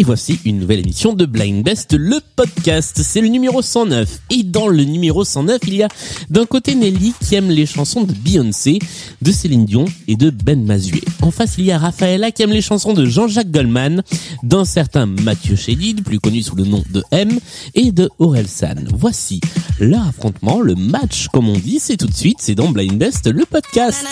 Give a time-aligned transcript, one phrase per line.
[0.00, 3.02] Et voici une nouvelle émission de Blind Best, le podcast.
[3.04, 4.20] C'est le numéro 109.
[4.30, 5.88] Et dans le numéro 109, il y a
[6.30, 8.78] d'un côté Nelly qui aime les chansons de Beyoncé,
[9.20, 11.02] de Céline Dion et de Ben Mazué.
[11.20, 14.02] En face, il y a Rafaela qui aime les chansons de Jean-Jacques Goldman,
[14.42, 17.38] d'un certain Mathieu Chédid, plus connu sous le nom de M,
[17.74, 18.88] et de Aurel San.
[18.94, 19.42] Voici
[19.80, 23.26] leur affrontement, le match comme on dit, c'est tout de suite, c'est dans Blind Best,
[23.26, 24.06] le podcast.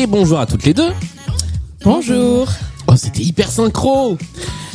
[0.00, 0.90] Et bonjour à toutes les deux.
[1.82, 2.46] Bonjour.
[2.86, 4.16] Oh, c'était hyper synchro.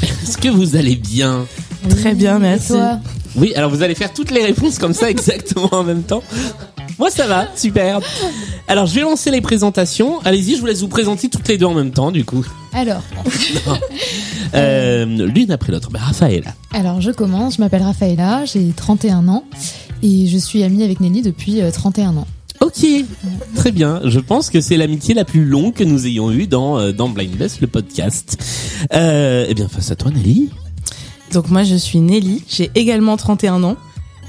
[0.01, 1.45] Est-ce que vous allez bien
[1.89, 2.73] Très bien, merci.
[3.37, 6.21] Oui, alors vous allez faire toutes les réponses comme ça exactement en même temps.
[6.99, 8.01] Moi ça va, super.
[8.67, 10.19] Alors je vais lancer les présentations.
[10.25, 12.45] Allez-y, je vous laisse vous présenter toutes les deux en même temps du coup.
[12.73, 13.01] Alors,
[14.55, 15.89] Euh, L'une après l'autre.
[15.89, 16.53] Bah, Raphaël.
[16.73, 19.45] alors je commence, je m'appelle Rafaela, j'ai 31 ans
[20.03, 22.27] et je suis amie avec Nelly depuis euh, 31 ans.
[23.55, 24.01] Très bien.
[24.05, 27.09] Je pense que c'est l'amitié la plus longue que nous ayons eue dans, euh, dans
[27.09, 28.37] Blind Best, le podcast.
[28.93, 30.49] Euh, eh bien, face à toi Nelly.
[31.31, 33.75] Donc moi je suis Nelly, j'ai également 31 ans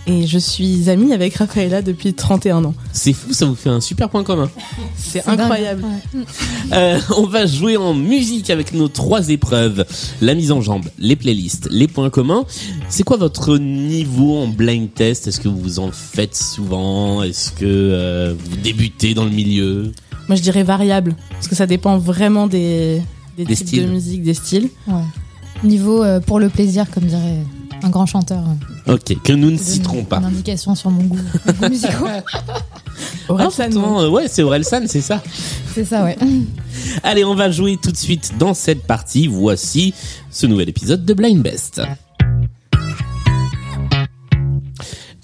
[0.06, 2.74] et je suis amie avec Rafaela depuis 31 ans.
[2.92, 4.50] C'est fou, ça vous fait un super point commun.
[4.97, 5.83] C'est incroyable.
[6.14, 6.24] Ouais.
[6.72, 9.84] Euh, on va jouer en musique avec nos trois épreuves.
[10.20, 12.44] La mise en jambe, les playlists, les points communs.
[12.88, 15.27] C'est quoi votre niveau en blind test?
[15.27, 17.22] Est-ce que vous en faites souvent?
[17.22, 19.92] Est-ce que euh, vous débutez dans le milieu?
[20.28, 23.00] Moi je dirais variable parce que ça dépend vraiment des,
[23.36, 23.86] des, Des types styles.
[23.86, 24.69] de musique, des styles.
[24.86, 25.02] Ouais.
[25.62, 27.38] Niveau euh, pour le plaisir, comme dirait
[27.83, 28.42] un grand chanteur.
[28.86, 30.19] Ok, que nous ne citerons pas.
[30.19, 32.25] Une indication sur mon goût, mon goût musical.
[33.28, 35.22] Aurel Ah, euh, ouais, c'est Orelsan, c'est ça.
[35.75, 36.16] C'est ça, ouais.
[37.03, 39.27] Allez, on va jouer tout de suite dans cette partie.
[39.27, 39.94] Voici
[40.31, 41.81] ce nouvel épisode de Blind Best.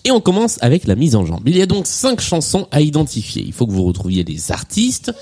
[0.04, 1.42] Et on commence avec la mise en jambe.
[1.46, 3.44] Il y a donc cinq chansons à identifier.
[3.46, 5.12] Il faut que vous retrouviez les artistes,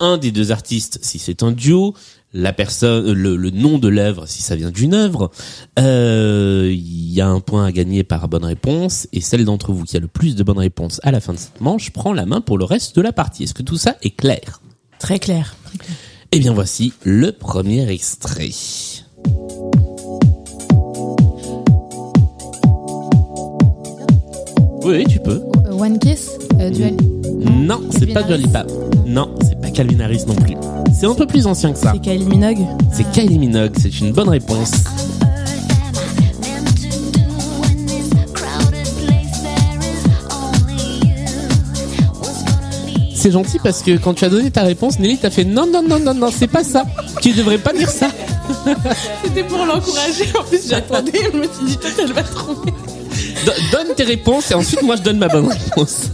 [0.00, 1.94] un des deux artistes si c'est un duo,
[2.34, 5.30] la personne, le, le nom de l'œuvre si ça vient d'une œuvre.
[5.78, 9.84] Euh, Il y a un point à gagner par bonne réponse et celle d'entre vous
[9.84, 12.26] qui a le plus de bonnes réponses à la fin de cette manche prend la
[12.26, 13.44] main pour le reste de la partie.
[13.44, 14.60] Est-ce que tout ça est clair?
[14.98, 15.54] Très clair.
[16.32, 18.50] eh bien voici le premier extrait.
[24.84, 25.40] Oui, tu peux.
[25.74, 26.30] Euh, One Kiss,
[26.60, 26.96] euh, Dual.
[27.50, 28.36] Non, c'est pas Dua.
[28.36, 28.64] Lipa.
[29.06, 30.56] Non, c'est pas Calvin Harris non plus.
[30.92, 31.92] C'est un peu plus ancien que ça.
[31.92, 32.66] C'est Kylie Minogue.
[32.92, 34.72] C'est Kylie Minogue, c'est une bonne réponse.
[43.14, 45.82] C'est gentil parce que quand tu as donné ta réponse, Nelly t'a fait non, non,
[45.82, 46.84] non, non, non, c'est pas ça.
[47.22, 48.08] Tu devrais pas dire ça.
[49.24, 50.26] C'était pour l'encourager.
[50.38, 52.72] En plus j'attendais, je me suis dit peut-être elle va trouver.
[53.44, 56.10] Do- donne tes réponses et ensuite moi je donne ma bonne réponse.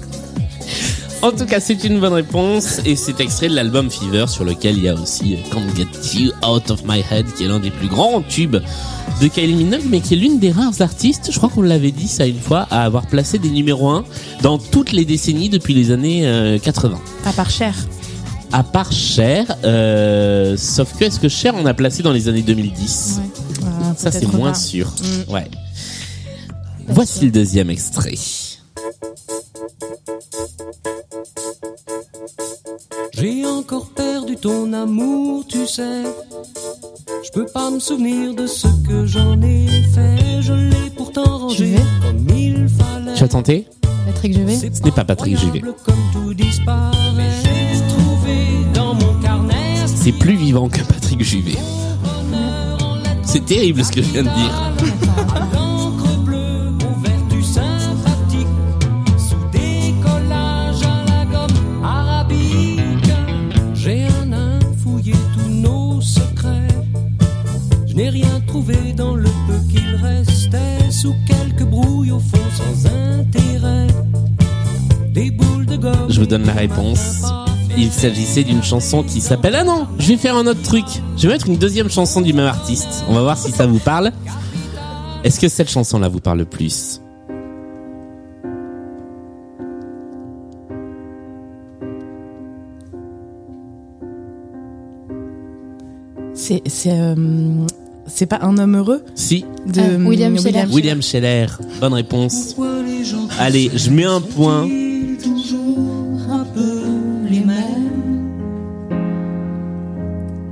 [1.23, 4.79] En tout cas, c'est une bonne réponse et c'est extrait de l'album Fever sur lequel
[4.79, 7.61] il y a aussi euh, Can't Get You Out of My Head qui est l'un
[7.61, 8.57] des plus grands tubes
[9.21, 12.09] de Kylie Minogue mais qui est l'une des rares artistes, je crois qu'on l'avait dit
[12.09, 14.05] ça une fois, à avoir placé des numéros 1
[14.41, 16.99] dans toutes les décennies depuis les années euh, 80.
[17.27, 17.75] À part Cher.
[18.51, 22.41] À part Cher, euh, sauf que est-ce que Cher on a placé dans les années
[22.43, 23.21] 2010
[23.63, 24.87] Ah, Ça c'est moins sûr.
[25.29, 25.33] Mm.
[25.35, 25.51] Ouais.
[26.91, 28.15] Voici le deuxième extrait.
[33.13, 36.05] J'ai encore perdu ton amour, tu sais.
[37.23, 40.43] Je peux pas me souvenir de ce que j'en ai fait.
[40.43, 43.15] Je l'ai pourtant rangé Juvet comme il fallait.
[43.15, 43.67] Tu as tenté
[44.07, 44.57] Patrick Juvet.
[44.57, 45.63] Ce n'est pas Patrick Juvet.
[49.85, 51.59] C'est plus vivant que Patrick Juvet.
[53.23, 55.60] C'est terrible ce que je viens de dire.
[71.01, 73.87] Sous quelques brouilles au fond sans intérêt.
[75.15, 76.11] Des boules de gomme.
[76.11, 77.23] Je vous donne la réponse.
[77.79, 80.85] Il s'agissait d'une chanson qui s'appelle Ah non, je vais faire un autre truc.
[81.17, 83.03] Je vais mettre une deuxième chanson du même artiste.
[83.09, 84.13] On va voir si ça vous parle.
[85.25, 87.01] Est-ce que cette chanson-là vous parle le plus?
[96.35, 97.15] C'est c'est euh,
[98.13, 100.65] c'est pas un homme heureux Si, de Ah, William Scheller.
[100.71, 101.47] William Scheller.
[101.81, 102.57] Bonne réponse.
[103.39, 104.67] Allez, je mets un point.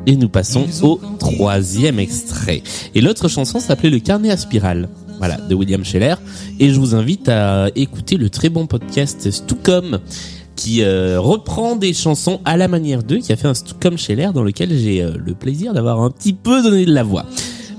[0.07, 2.63] Et nous passons au troisième extrait.
[2.95, 4.89] Et l'autre chanson s'appelait Le carnet à spirale.
[5.19, 6.15] Voilà, de William Scheller.
[6.61, 9.99] Et je vous invite à écouter le très bon podcast Stucom
[10.57, 14.31] qui euh, reprend des chansons à la manière d'eux, qui a fait un Stucom Scheller
[14.35, 17.27] dans lequel j'ai euh, le plaisir d'avoir un petit peu donné de la voix.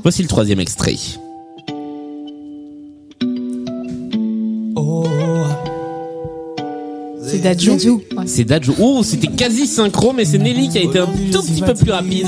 [0.04, 0.96] Voici le troisième extrait.
[7.22, 7.70] C'est Dadju.
[7.72, 7.90] Dadju.
[7.92, 8.00] Ouais.
[8.26, 8.74] C'est Dadjo.
[8.80, 11.92] Oh, c'était quasi synchro, mais c'est Nelly qui a été un tout petit peu plus
[11.92, 12.28] rapide.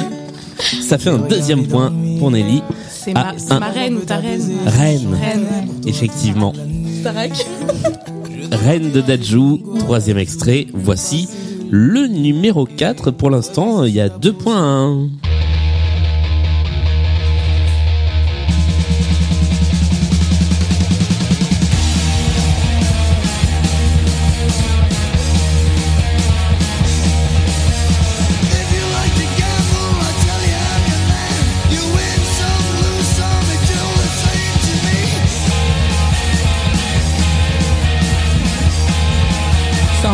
[0.82, 2.62] Ça fait un deuxième point pour Nelly.
[2.90, 4.42] C'est Ah, ma, un- ma reine ou ta reine?
[4.66, 5.46] Reine, Reine.
[5.88, 6.54] effectivement.
[7.00, 7.32] Starak.
[8.52, 10.68] Reine de Dadju, troisième extrait.
[10.74, 11.28] Voici
[11.72, 13.10] le numéro 4.
[13.10, 15.08] Pour l'instant, il y a deux points.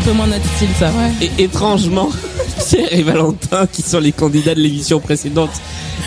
[0.07, 0.89] Peu moins notre style, ça.
[1.21, 2.09] Et étrangement,
[2.69, 5.49] Pierre et Valentin, qui sont les candidats de l'émission précédente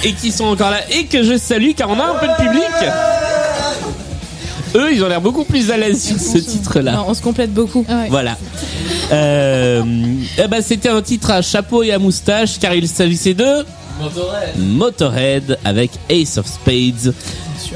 [0.05, 2.37] et qui sont encore là et que je salue car on a un peu de
[2.37, 2.63] public.
[4.75, 7.05] Eux, ils ont l'air beaucoup plus à l'aise sur ce titre-là.
[7.07, 7.85] On se complète beaucoup.
[7.89, 8.09] Ah ouais.
[8.09, 8.39] Voilà.
[9.13, 9.83] Euh,
[10.39, 13.67] eh ben, c'était un titre à chapeau et à moustache car il s'agissait de
[14.59, 15.59] Motorhead.
[15.65, 17.15] avec Ace of Spades.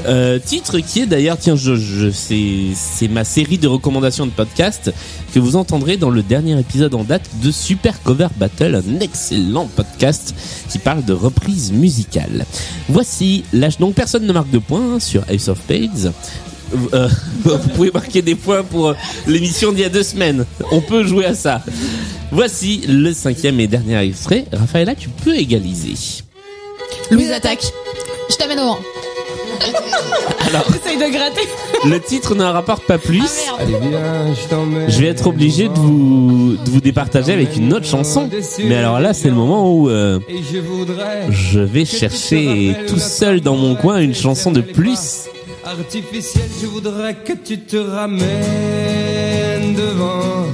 [0.05, 4.91] Euh, titre qui est d'ailleurs, tiens, c'est, ma série de recommandations de podcast
[5.33, 9.67] que vous entendrez dans le dernier épisode en date de Super Cover Battle, un excellent
[9.67, 10.33] podcast
[10.69, 12.45] qui parle de reprise musicale.
[12.89, 13.77] Voici l'âge.
[13.77, 16.11] Donc personne ne marque de points sur Ace of Spades.
[16.93, 17.07] Euh,
[17.43, 18.93] vous pouvez marquer des points pour euh,
[19.27, 20.45] l'émission d'il y a deux semaines.
[20.71, 21.61] On peut jouer à ça.
[22.31, 24.45] Voici le cinquième et dernier extrait.
[24.51, 25.93] Raphaëla, tu peux égaliser.
[27.11, 27.63] Louise attaque.
[28.29, 28.79] Je t'amène au vent.
[30.47, 31.41] Alors, Essaye de gratter.
[31.85, 33.23] le titre n'en rapporte pas plus.
[33.23, 33.75] Ah merde.
[33.81, 38.29] Allez viens, je vais être obligé de vous, de vous départager avec une autre chanson.
[38.63, 40.19] Mais alors là, c'est le moment où euh,
[41.29, 45.27] je vais chercher tout seul dans mon coin une chanson de plus.
[45.65, 50.45] Artificiel, je voudrais que tu te ramènes devant,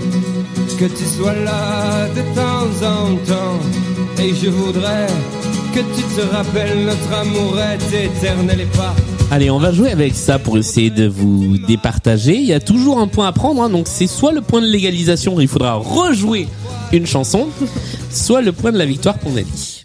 [0.80, 3.60] que tu sois là de temps en temps.
[4.24, 5.08] Et je voudrais
[5.74, 8.96] que tu te rappelles notre amour est éternel et pas.
[9.32, 12.36] Allez, on va jouer avec ça pour essayer de vous départager.
[12.36, 14.68] Il y a toujours un point à prendre, hein, donc c'est soit le point de
[14.68, 16.48] l'égalisation, il faudra rejouer
[16.92, 17.48] une chanson,
[18.10, 19.84] soit le point de la victoire pour Nelly.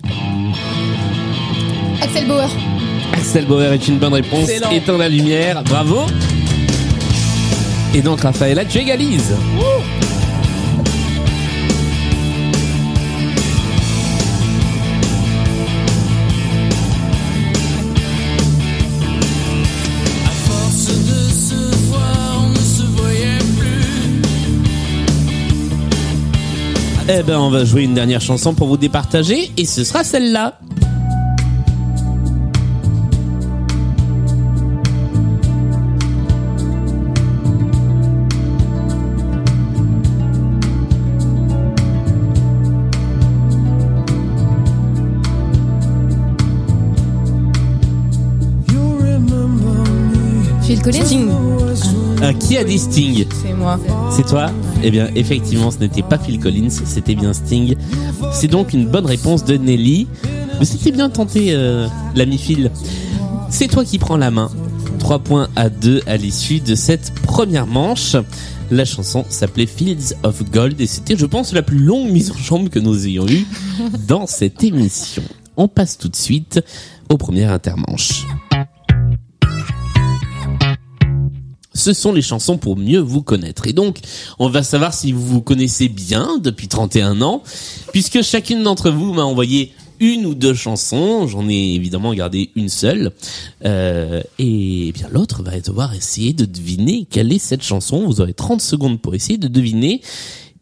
[2.02, 2.49] Axel Bauer.
[3.12, 4.49] Axel Bauer est une bonne réponse.
[4.73, 6.06] Éteins la lumière, bravo.
[7.94, 9.35] Et donc Raphaëla, tu égalises.
[27.08, 30.58] Eh ben, on va jouer une dernière chanson pour vous départager, et ce sera celle-là.
[50.86, 51.05] Collins.
[51.05, 51.28] Sting.
[52.22, 53.81] Euh, qui a dit Sting C'est moi.
[54.14, 54.52] C'est toi
[54.84, 57.74] Eh bien, effectivement, ce n'était pas Phil Collins, c'était bien Sting.
[58.32, 60.06] C'est donc une bonne réponse de Nelly.
[60.60, 62.70] Mais c'était bien tenté, euh, l'ami Phil.
[63.50, 64.48] C'est toi qui prends la main.
[65.00, 68.14] 3 points à 2 à l'issue de cette première manche.
[68.70, 72.36] La chanson s'appelait Fields of Gold et c'était, je pense, la plus longue mise en
[72.36, 73.44] jambe que nous ayons eue
[74.06, 75.24] dans cette émission.
[75.56, 76.60] On passe tout de suite
[77.08, 78.24] au premier intermanche.
[81.86, 83.69] Ce sont les chansons pour mieux vous connaître.
[83.69, 84.00] Et donc,
[84.40, 87.44] on va savoir si vous vous connaissez bien depuis 31 ans,
[87.93, 91.28] puisque chacune d'entre vous m'a envoyé une ou deux chansons.
[91.28, 93.12] J'en ai évidemment gardé une seule.
[93.64, 98.05] Euh, et bien l'autre va devoir essayer de deviner quelle est cette chanson.
[98.05, 100.00] Vous aurez 30 secondes pour essayer de deviner.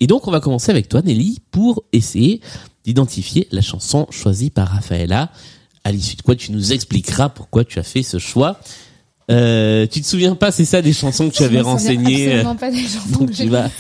[0.01, 2.43] Et donc, on va commencer avec toi, Nelly, pour essayer
[2.85, 5.31] d'identifier la chanson choisie par Rafaela.
[5.85, 8.61] À l'issue de quoi, tu nous expliqueras pourquoi tu as fait ce choix.
[9.31, 12.29] Euh, tu te souviens pas, c'est ça, des chansons que tu avais renseignées.
[12.29, 13.71] euh, Absolument pas des chansons Donc que tu vas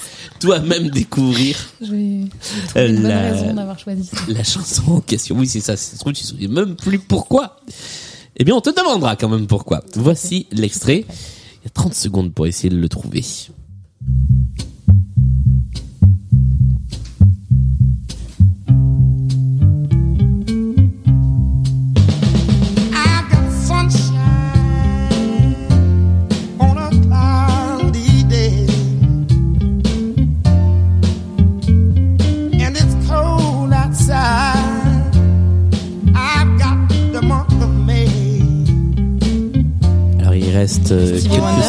[0.41, 2.29] toi-même découvrir une
[2.75, 4.17] bonne La- raison d'avoir choisi ça.
[4.29, 5.37] la chanson en question.
[5.39, 5.77] Oui, c'est ça.
[5.77, 7.57] Se trouve, tu te souviens même plus pourquoi.
[8.37, 9.85] Eh bien, on te demandera quand même pourquoi.
[9.95, 11.05] Voici l'extrait.
[11.09, 13.23] Il y a 30 secondes pour essayer de le trouver.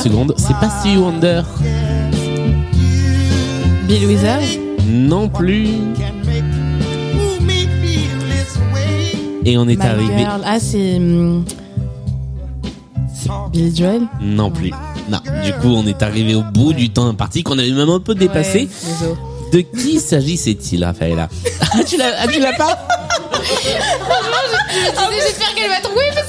[0.06, 0.34] Secondes.
[0.38, 1.42] C'est pas Stevie Wonder
[3.88, 5.70] Bill Withers non plus.
[9.48, 10.42] Et on est My arrivé Girl.
[10.46, 10.98] Ah, c'est.
[10.98, 11.46] hum,
[13.52, 14.72] Billy Joel non plus.
[15.10, 18.00] Non, du coup, on est arrivé au bout du temps imparti qu'on avait même un
[18.00, 18.70] peu dépassé.
[19.02, 19.16] Ouais.
[19.54, 21.30] De qui s'agissait-il, Raphaëla
[21.62, 22.88] Ah, tu l'as, ah, tu l'as pas?
[25.12, 26.28] J'espère qu'elle va trouver parce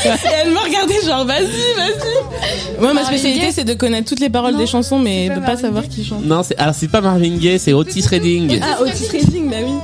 [0.04, 1.44] Et elle me regardait genre, vas-y,
[1.76, 2.80] vas-y.
[2.80, 5.56] Moi, ma spécialité, c'est de connaître toutes les paroles Non, des chansons, mais de pas
[5.56, 6.24] savoir qui chante.
[6.24, 8.60] Non, c'est, alors c'est pas Marvin Gaye, c'est Otis Redding.
[8.62, 9.74] Ah, Otis Redding, bah oui.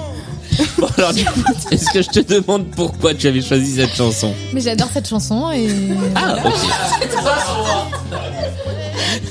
[0.78, 4.32] Bon, alors du coup, est-ce que je te demande pourquoi tu avais choisi cette chanson?
[4.52, 5.68] Mais j'adore cette chanson et.
[6.14, 6.54] Ah, ok.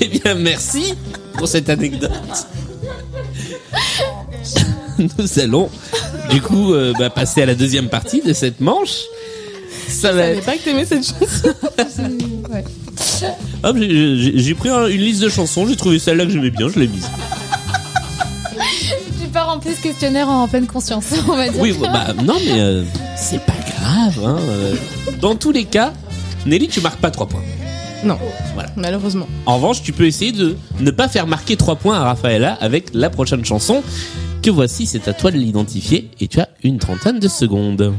[0.00, 0.94] eh bien, merci
[1.36, 2.12] pour cette anecdote.
[4.98, 5.68] Nous allons,
[6.30, 9.02] du coup, euh, bah, passer à la deuxième partie de cette manche.
[9.88, 10.44] Ça Je va savais être...
[10.44, 11.18] pas que t'aimais cette chanson.
[12.52, 12.64] Ouais.
[13.64, 16.78] Hop, j'ai- pris un- une liste de chansons, j'ai trouvé celle-là que j'aimais bien, je
[16.78, 17.08] l'ai mise.
[19.20, 21.60] J'ai pas rempli ce questionnaire en pleine conscience, on va dire.
[21.60, 22.84] Oui, bah non, mais euh,
[23.16, 24.18] c'est pas grave.
[24.24, 24.38] Hein.
[24.48, 24.74] euh.
[25.20, 25.92] Dans tous les cas,
[26.46, 27.42] Nelly, tu marques pas 3 points.
[28.04, 28.18] Non.
[28.54, 28.70] Voilà.
[28.76, 29.26] Malheureusement.
[29.46, 32.88] En revanche, tu peux essayer de ne pas faire marquer 3 points à Rafaela avec
[32.94, 33.82] la prochaine chanson.
[34.42, 37.94] Que voici, c'est à toi de l'identifier et tu as une trentaine de secondes.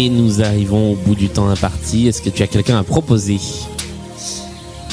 [0.00, 2.06] Et nous arrivons au bout du temps imparti.
[2.06, 3.40] Est-ce que tu as quelqu'un à proposer?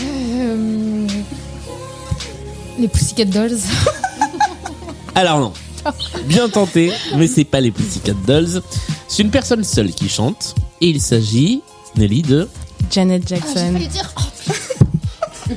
[0.01, 1.07] Euh,
[2.79, 3.59] Les Pussycat Dolls.
[5.15, 5.53] Alors non.
[6.25, 8.63] Bien tenté, mais c'est pas les Pussycat Dolls.
[9.07, 10.55] C'est une personne seule qui chante.
[10.81, 11.61] Et il s'agit,
[11.95, 12.49] Nelly, de...
[12.89, 13.73] Janet Ah, Jackson.
[13.73, 14.11] failli dire.
[14.17, 15.53] oh,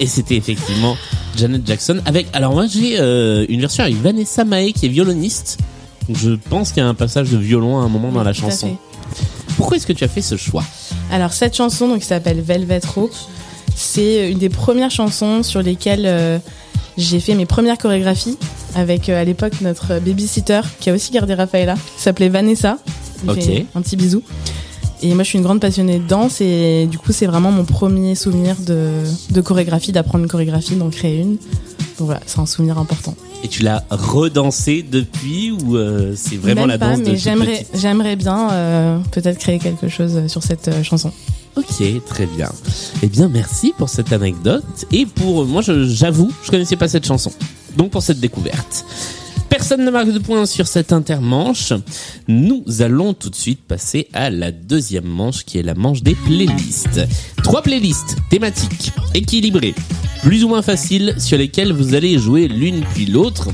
[0.00, 0.98] Et c'était effectivement
[1.38, 2.26] Janet Jackson avec...
[2.34, 5.56] Alors moi j'ai euh, une version avec Vanessa Mae qui est violoniste.
[6.10, 8.46] Je pense qu'il y a un passage de violon à un moment dans la Tout
[8.46, 8.76] à chanson.
[9.56, 10.64] Pourquoi est-ce que tu as fait ce choix
[11.10, 13.12] Alors cette chanson donc qui s'appelle Velvet Rope,
[13.74, 16.38] c'est une des premières chansons sur lesquelles euh,
[16.96, 18.38] j'ai fait mes premières chorégraphies
[18.74, 22.78] avec euh, à l'époque notre babysitter qui a aussi gardé Rafaela, qui s'appelait Vanessa.
[23.24, 23.40] Il Ok.
[23.42, 24.22] fait Un petit bisou.
[25.02, 27.64] Et moi je suis une grande passionnée de danse et du coup c'est vraiment mon
[27.64, 28.90] premier souvenir de,
[29.30, 31.36] de chorégraphie, d'apprendre une chorégraphie, d'en créer une.
[32.02, 33.14] Donc voilà, c'est un souvenir important.
[33.44, 37.16] Et tu l'as redansé depuis ou euh, c'est vraiment Même la pas, danse de mais
[37.74, 41.12] j'aimerais, bien euh, peut-être créer quelque chose sur cette euh, chanson.
[41.54, 42.50] Ok, très bien.
[43.04, 47.06] Eh bien, merci pour cette anecdote et pour moi, je- j'avoue, je connaissais pas cette
[47.06, 47.30] chanson.
[47.76, 48.84] Donc pour cette découverte.
[49.48, 51.72] Personne ne marque de points sur cette intermanche.
[52.26, 56.14] Nous allons tout de suite passer à la deuxième manche qui est la manche des
[56.16, 57.00] playlists.
[57.42, 59.74] Trois playlists thématiques, équilibrées,
[60.22, 63.48] plus ou moins faciles sur lesquelles vous allez jouer l'une puis l'autre.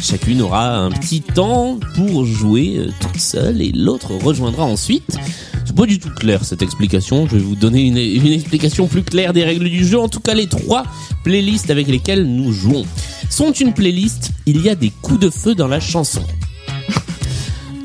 [0.00, 5.16] Chacune aura un petit temps pour jouer euh, toute seule et l'autre rejoindra ensuite.
[5.64, 7.26] C'est pas du tout clair cette explication.
[7.26, 9.98] Je vais vous donner une, une explication plus claire des règles du jeu.
[9.98, 10.84] En tout cas, les trois
[11.24, 12.84] playlists avec lesquelles nous jouons
[13.30, 14.32] sont une playlist.
[14.46, 16.22] Il y a des coups de feu dans la chanson.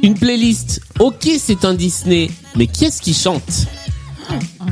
[0.03, 0.81] Une playlist.
[0.99, 3.67] Ok, c'est un Disney, mais qui est-ce qui chante?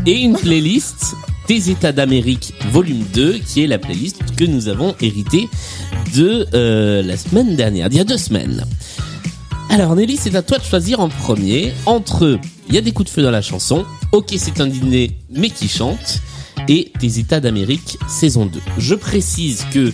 [0.06, 1.16] Et une playlist
[1.48, 5.50] des États d'Amérique, volume 2, qui est la playlist que nous avons héritée
[6.16, 8.66] de euh, la semaine dernière, d'il y a deux semaines.
[9.70, 13.10] Alors Nelly, c'est à toi de choisir en premier entre il y a des coups
[13.10, 16.22] de feu dans la chanson, ok c'est un dîner mais qui chante,
[16.68, 18.60] et des États d'Amérique saison 2.
[18.78, 19.94] Je précise que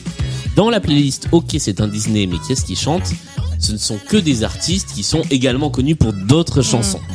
[0.56, 3.12] dans la playlist ok c'est un Disney mais qui est-ce qui chante,
[3.60, 7.00] ce ne sont que des artistes qui sont également connus pour d'autres chansons.
[7.10, 7.15] C'est,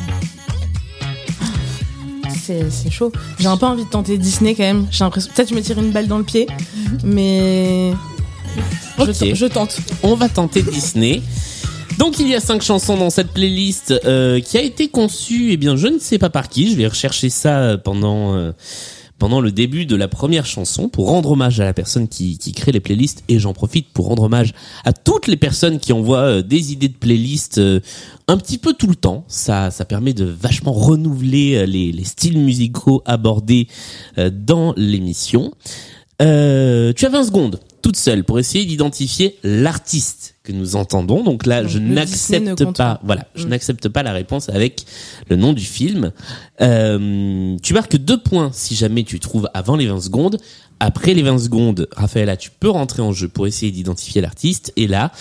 [2.69, 3.11] c'est chaud.
[3.39, 4.87] J'ai un peu envie de tenter Disney quand même.
[4.91, 5.31] J'ai l'impression.
[5.33, 6.47] Peut-être que je me tire une balle dans le pied,
[7.03, 7.93] mais.
[8.99, 9.77] Je, je tente.
[10.03, 11.21] on va tenter Disney.
[11.97, 15.57] Donc il y a cinq chansons dans cette playlist euh, qui a été conçue, eh
[15.57, 18.53] bien je ne sais pas par qui, je vais rechercher ça euh, pendant euh,
[19.21, 22.71] pendant le début de la première chanson pour rendre hommage à la personne qui, crée
[22.71, 24.51] les playlists et j'en profite pour rendre hommage
[24.83, 27.81] à toutes les personnes qui envoient euh, des idées de playlists euh,
[28.27, 29.23] un petit peu tout le temps.
[29.27, 33.67] Ça permet de vachement renouveler euh, les, les styles musicaux abordés
[34.17, 35.51] dans l'émission.
[36.19, 41.23] Tu as 20 secondes toute seule pour essayer d'identifier l'artiste que nous entendons.
[41.23, 42.99] Donc là, Donc, je n'accepte pas.
[43.03, 43.49] Voilà, je Mm.
[43.49, 44.85] n'accepte pas la réponse avec
[45.29, 46.11] le nom du film.
[46.61, 50.37] Euh, tu marques deux points si jamais tu trouves avant les 20 secondes.
[50.79, 54.73] Après les 20 secondes, Raphaëla, tu peux rentrer en jeu pour essayer d'identifier l'artiste.
[54.77, 55.11] Et là,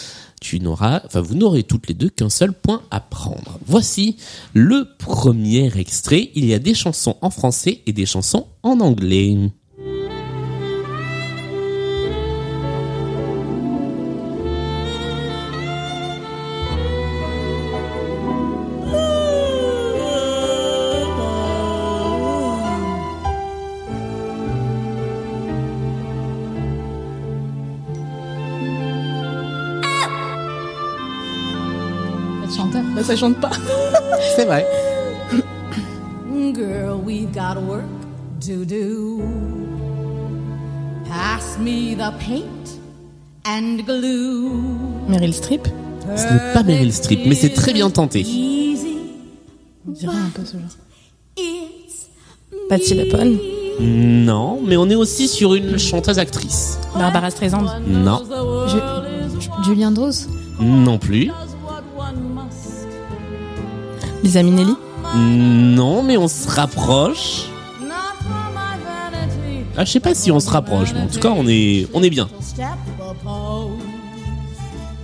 [0.41, 3.59] tu n'auras, enfin, vous n'aurez toutes les deux qu'un seul point à prendre.
[3.67, 4.17] Voici
[4.55, 6.31] le premier extrait.
[6.35, 9.37] Il y a des chansons en français et des chansons en anglais.
[33.11, 33.51] Ça chante pas.
[34.37, 34.65] C'est vrai.
[36.55, 37.85] Girl, we've got work
[38.41, 39.21] to do.
[41.09, 42.79] Pass me the paint
[43.45, 44.51] and glue.
[45.09, 45.67] Meryl Streep.
[46.17, 48.21] Ce n'est pas Meryl Streep, mais c'est très bien tenté.
[48.21, 48.97] Easy.
[49.89, 50.63] On dirait un peu ce genre.
[51.37, 52.09] It's
[52.69, 53.39] Patti LuPone.
[53.81, 56.79] Non, mais on est aussi sur une chanteuse-actrice.
[56.95, 57.65] Barbara Streisand.
[57.87, 58.23] Non,
[58.69, 60.13] Je- Julie Andrews.
[60.61, 61.31] non plus.
[64.23, 64.75] Lisa Minnelli.
[65.17, 67.49] Non, mais on se rapproche.
[69.77, 72.03] Ah, je sais pas si on se rapproche, mais en tout cas, on est, on
[72.03, 72.29] est bien.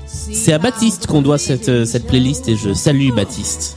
[0.08, 3.76] C'est à Baptiste qu'on doit cette, euh, cette playlist et je salue Baptiste.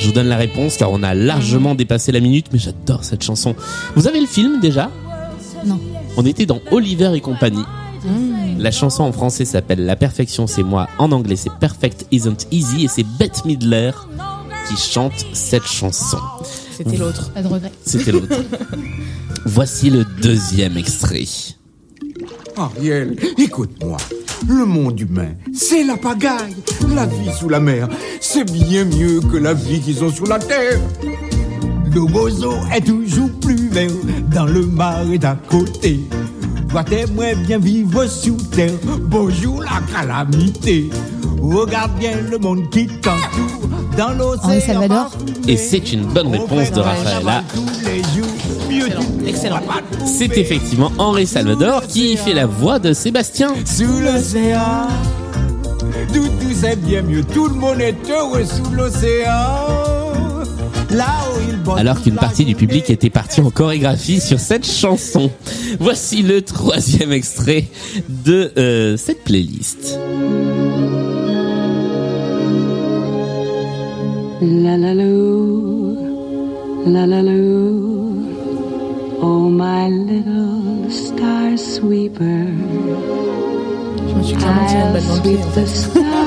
[0.00, 3.22] Je vous donne la réponse car on a largement dépassé la minute, mais j'adore cette
[3.22, 3.54] chanson.
[3.94, 4.90] Vous avez le film déjà?
[5.64, 5.78] Non.
[6.16, 7.62] On était dans Oliver et compagnie.
[8.62, 12.84] La chanson en français s'appelle La perfection c'est moi, en anglais c'est Perfect Isn't Easy
[12.84, 13.90] et c'est Bette Midler
[14.68, 16.18] qui chante cette chanson.
[16.70, 17.32] C'était l'autre.
[17.32, 17.72] Pas de regret.
[17.84, 18.36] C'était l'autre.
[19.46, 21.24] Voici le deuxième extrait.
[22.56, 23.96] Ariel, écoute-moi.
[24.46, 26.54] Le monde humain, c'est la pagaille.
[26.94, 27.88] La vie sous la mer,
[28.20, 30.78] c'est bien mieux que la vie qu'ils ont sur la terre.
[31.92, 33.90] Le roseau est toujours plus vert
[34.32, 35.98] dans le marais d'à côté.
[36.72, 38.72] Toi, t'aimerais bien vivre sous terre?
[39.02, 40.88] Bonjour la calamité.
[41.38, 44.44] Regarde bien le monde qui t'entoure dans l'océan.
[44.44, 45.10] Henri Salvador.
[45.46, 47.44] Et c'est une bonne réponse de Rafaela.
[49.26, 49.60] Excellent.
[50.06, 53.52] C'est effectivement Henri Salvador qui fait la voix de Sébastien.
[53.66, 54.88] Sous l'océan,
[56.10, 57.22] tout, tout c'est bien mieux.
[57.22, 60.11] Tout le monde est heureux sous l'océan.
[61.76, 65.30] Alors qu'une partie du public était partie en chorégraphie sur cette chanson.
[65.80, 67.66] Voici le troisième extrait
[68.08, 69.98] de euh, cette playlist.
[74.40, 75.96] La la loo,
[76.86, 77.92] la la loo.
[79.22, 82.46] Oh my little star sweeper,
[84.08, 86.00] Je me suis clairement tiré une I'll balle dans le pied, sweep en the fait.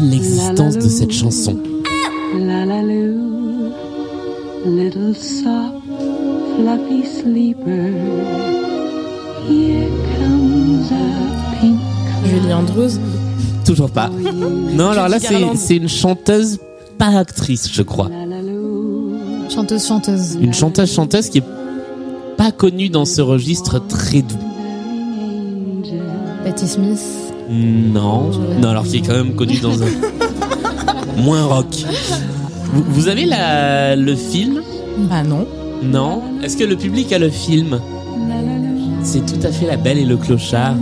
[0.00, 1.58] l'existence de cette chanson.
[2.38, 3.70] La la loo,
[4.66, 5.84] little soft
[6.56, 7.92] fluffy sleeper.
[9.48, 11.78] Here comes a pink
[12.26, 12.98] Julie Andrews.
[13.64, 14.10] Toujours pas.
[14.74, 16.58] Non, alors là c'est une chanteuse
[16.98, 18.10] pas actrice, je crois.
[19.50, 20.38] Chanteuse, chanteuse.
[20.40, 21.44] Une chanteuse chanteuse qui est
[22.36, 24.36] pas connue dans ce registre très doux.
[26.44, 27.23] Patti Smith.
[27.50, 28.30] Non,
[28.60, 29.86] non alors qui est quand même connue dans un
[31.22, 31.66] moins rock.
[32.72, 34.62] Vous, vous avez la le film?
[35.10, 35.46] Bah non.
[35.82, 36.22] Non?
[36.42, 37.80] Est-ce que le public a le film?
[39.02, 40.74] C'est tout à fait La Belle et le Clochard.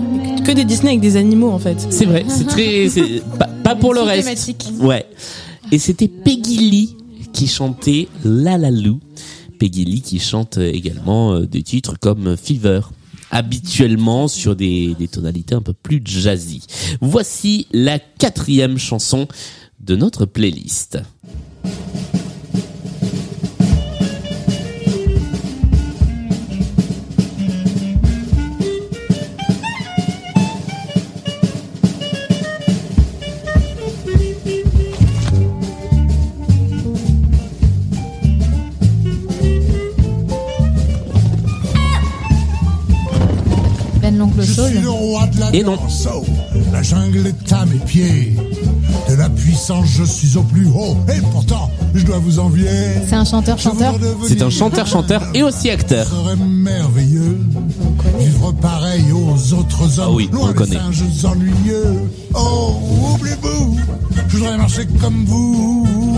[0.44, 1.86] Que des Disney avec des animaux en fait.
[1.90, 4.24] C'est vrai, c'est très, c'est pas, pas pour le reste.
[4.24, 4.68] thématique.
[4.80, 5.06] Ouais.
[5.72, 6.96] Et c'était Peggy Lee
[7.32, 9.00] qui chantait La La Lou.
[9.58, 12.80] Peggy Lee qui chante également euh, des titres comme Fever.
[13.34, 16.62] Habituellement sur des, tonalités un peu plus jazzy.
[17.00, 19.26] Voici la quatrième chanson
[19.80, 20.98] de notre playlist.
[45.54, 45.76] Et non.
[46.72, 48.34] La jungle est à mes pieds.
[49.08, 50.96] De la puissance, je suis au plus haut.
[51.14, 52.68] Et pourtant, je dois vous envier.
[53.06, 53.92] C'est un chanteur, Je chanteur.
[53.92, 56.06] voudrais devenir C'est un chanteur-chanteur et aussi acteur.
[56.06, 57.38] Serait merveilleux.
[58.18, 60.06] Vivre pareil aux autres hommes.
[60.08, 60.76] Ah oui, on loin le connaît.
[60.76, 62.00] singes ennuyeux.
[62.34, 62.74] Oh,
[63.14, 63.76] oubliez-vous.
[64.28, 66.11] Je voudrais marcher comme vous.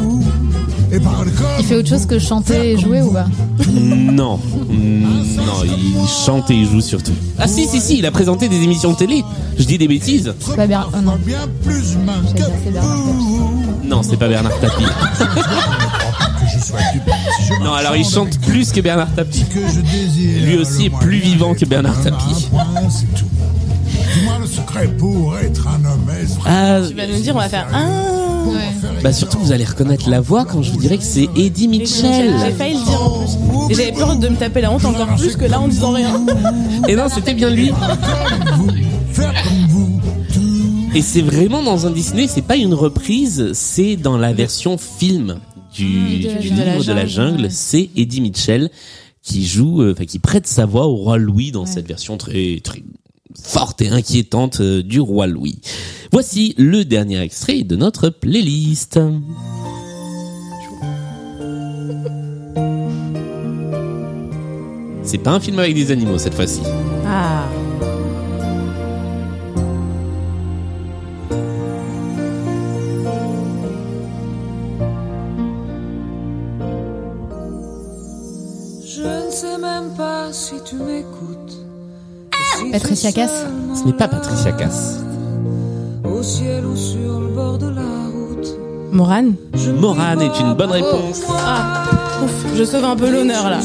[1.59, 3.27] Il fait autre chose que chanter et jouer ou pas
[3.69, 7.13] Non, non, il chante et il joue surtout.
[7.39, 9.25] Ah si, si, si, il a présenté des émissions de télé.
[9.59, 10.91] Je dis des bêtises C'est pas Bernard.
[10.97, 11.17] Oh non.
[11.17, 11.39] dire
[11.83, 11.97] c'est
[12.71, 13.89] Bernard Tapie.
[13.89, 14.85] Non, c'est pas Bernard Tapie.
[17.63, 19.45] Non, alors il chante plus que Bernard Tapie.
[20.45, 22.49] Lui aussi est plus vivant que Bernard Tapie.
[22.51, 23.27] point, c'est tout.
[24.15, 26.07] Dis-moi le secret pour être un homme.
[26.23, 28.24] Est-ce Ah, Tu vas nous dire, on va faire un.
[28.47, 29.01] Ouais.
[29.03, 31.69] bah surtout vous allez reconnaître la voix quand je vous dirais que c'est Eddie J'ai
[31.69, 32.35] Mitchell.
[32.57, 33.73] failli le dire en plus.
[33.73, 36.25] Et j'avais peur de me taper la honte encore plus que là en disant rien.
[36.89, 37.71] Et non, c'était bien lui.
[40.95, 45.41] Et c'est vraiment dans un Disney, c'est pas une reprise, c'est dans la version film
[45.75, 46.63] du, Mmh, de la du jungle.
[46.71, 48.71] livre de la jungle, c'est Eddie Mitchell
[49.23, 51.71] qui joue, euh, enfin qui prête sa voix au roi Louis dans Ouais.
[51.71, 52.83] cette version très très
[53.43, 55.59] forte et inquiétante euh, du roi Louis.
[56.13, 59.01] Voici le dernier extrait de notre playlist.
[65.03, 66.61] C'est pas un film avec des animaux cette fois-ci.
[67.07, 67.45] Ah.
[78.87, 81.44] Je ne sais même pas si tu m'écoutes.
[82.75, 83.31] Patricia Cass
[83.73, 84.99] Ce n'est pas Patricia Cass.
[86.03, 88.59] Au ciel ou sur le bord de la route.
[88.91, 89.35] Morane
[89.79, 91.23] Morane est une bonne réponse.
[91.29, 91.85] Ah.
[92.25, 93.61] Ouf, je sauve un peu l'honneur là.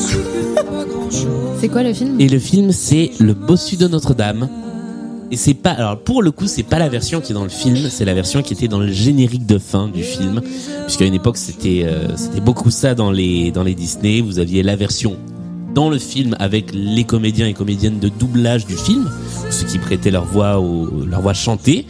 [1.60, 2.22] C'est quoi le film?
[2.22, 4.48] Et le film, c'est Le Bossu de Notre-Dame.
[5.32, 7.50] Et c'est pas, alors pour le coup, c'est pas la version qui est dans le
[7.50, 10.40] film, c'est la version qui était dans le générique de fin du film.
[10.84, 14.22] Puisqu'à une époque, c'était, euh, c'était beaucoup ça dans les, dans les Disney.
[14.22, 15.18] Vous aviez la version
[15.74, 19.10] dans le film avec les comédiens et comédiennes de doublage du film,
[19.50, 21.86] ceux qui prêtaient leur voix au, leur voix chantée,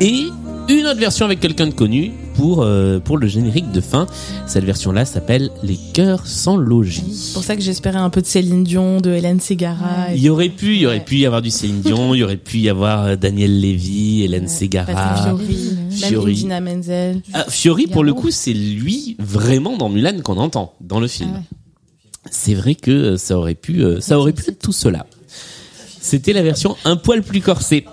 [0.00, 0.26] et
[0.68, 4.06] une autre version avec quelqu'un de connu pour, euh, pour le générique de fin.
[4.46, 7.12] Cette version-là s'appelle Les cœurs sans logis.
[7.12, 10.14] C'est pour ça que j'espérais un peu de Céline Dion, de Hélène Ségara.
[10.14, 12.24] Il y aurait pu, il y aurait pu y avoir du Céline Dion, il y
[12.24, 15.22] aurait pu y avoir euh, Daniel Lévy, Hélène Patrick Ségara.
[15.22, 16.32] Fiori, Fiori.
[16.32, 17.22] Idina Menzel.
[17.32, 21.30] Ah, Fiori, pour le coup, c'est lui vraiment dans Mulan qu'on entend dans le film.
[21.34, 21.61] Ah ouais.
[22.32, 25.06] C'est vrai que euh, ça aurait pu, euh, ça aurait pu être tout cela.
[26.00, 27.84] C'était la version un poil plus corsée.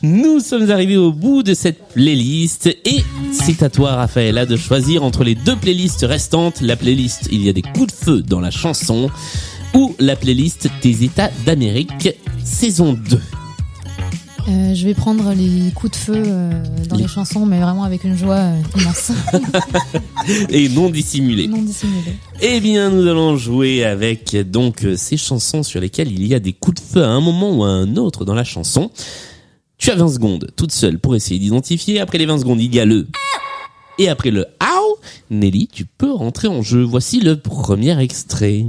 [0.00, 5.04] Nous sommes arrivés au bout de cette playlist et c'est à toi, Raphaëla, de choisir
[5.04, 6.60] entre les deux playlists restantes.
[6.60, 9.10] La playlist Il y a des coups de feu dans la chanson
[9.74, 12.08] ou la playlist Tes États d'Amérique,
[12.42, 13.20] saison 2.
[14.48, 16.50] Euh, Je vais prendre les coups de feu euh,
[16.88, 19.12] dans Les- les chansons, mais vraiment avec une joie euh, immense,
[20.48, 21.46] et non dissimulé.
[21.46, 22.14] non dissimulée.
[22.40, 26.52] Eh bien, nous allons jouer avec donc ces chansons sur lesquelles il y a des
[26.52, 28.90] coups de feu à un moment ou à un autre dans la chanson.
[29.78, 32.00] Tu as 20 secondes toute seule pour essayer d'identifier.
[32.00, 33.06] Après les 20 secondes, il y a le
[33.98, 34.96] et après le Ow,
[35.30, 36.82] Nelly, tu peux rentrer en jeu.
[36.82, 38.64] Voici le premier extrait.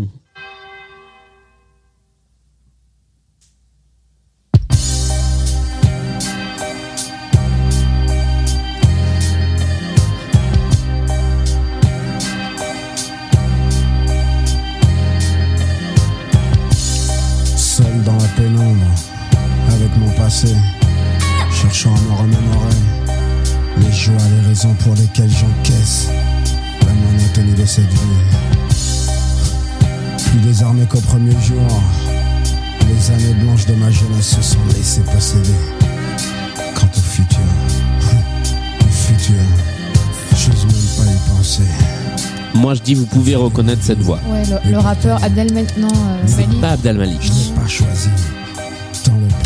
[42.56, 44.20] Moi, je dis, vous pouvez reconnaître cette voix.
[44.30, 46.62] Ouais, le, le rappeur Abdel Malik, non, euh, Malik.
[46.62, 47.20] pas Abdel Malik.
[47.22, 48.10] Je n'ai pas choisi.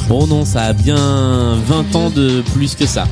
[0.10, 3.06] Oh non, ça a bien 20 ans de plus que ça.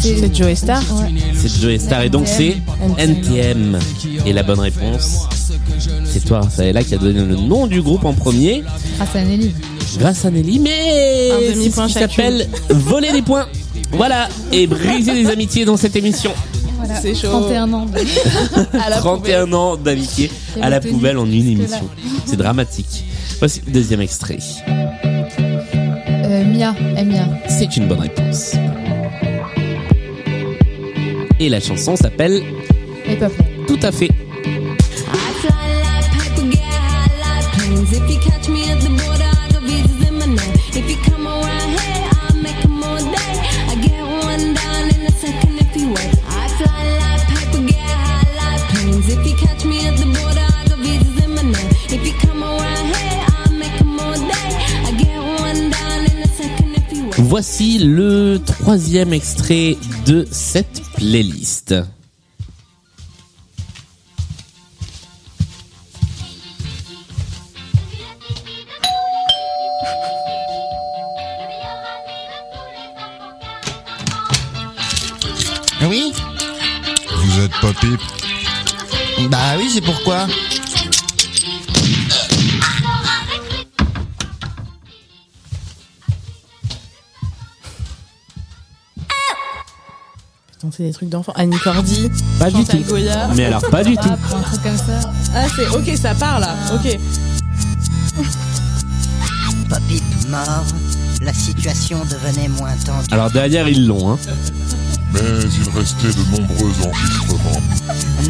[0.00, 0.80] C'est Joe Star.
[1.00, 1.12] Ouais.
[1.34, 2.56] C'est Joe Star et donc c'est
[2.98, 3.78] NTM.
[4.26, 5.28] Et la bonne réponse,
[6.04, 8.62] c'est toi, Raphaëla, qui a donné le nom du groupe en premier.
[8.96, 9.52] Grâce à Nelly.
[9.98, 13.46] grâce à Nelly, mais Un c'est ce demi-point qui s'appelle voler des points.
[13.92, 16.32] Voilà, et briser des amitiés dans cette émission.
[16.84, 17.00] Voilà.
[17.00, 17.28] C'est chaud.
[17.28, 17.86] 31 ans.
[18.72, 21.88] À la 31 ans d'amitié à la poubelle en une émission.
[22.26, 23.04] C'est dramatique.
[23.38, 24.38] Voici le deuxième extrait.
[24.68, 26.72] Euh, Mia,
[27.04, 27.26] Mia.
[27.48, 28.54] C'est une bonne réponse.
[31.38, 32.42] Et la chanson s'appelle.
[33.66, 34.10] Tout à fait.
[57.34, 61.74] Voici le troisième extrait de cette playlist.
[75.80, 76.12] Ah oui?
[77.16, 77.98] Vous êtes pas pipe
[79.30, 80.26] Bah oui, c'est pourquoi.
[90.74, 91.32] C'est des trucs d'enfants.
[91.36, 92.10] Annie Cordy.
[92.38, 92.78] Pas du tout.
[92.88, 93.28] Goya.
[93.36, 94.08] Mais alors, pas du tout.
[94.08, 95.10] Un truc comme ça.
[95.34, 96.54] Ah, c'est ok, ça part là.
[96.74, 96.98] Ok.
[99.68, 100.64] Poppy mort,
[101.20, 103.06] la situation devenait moins tendue.
[103.10, 104.12] Alors derrière, ils l'ont.
[104.12, 104.18] Hein.
[105.12, 107.62] Mais il restait de nombreux enregistrements.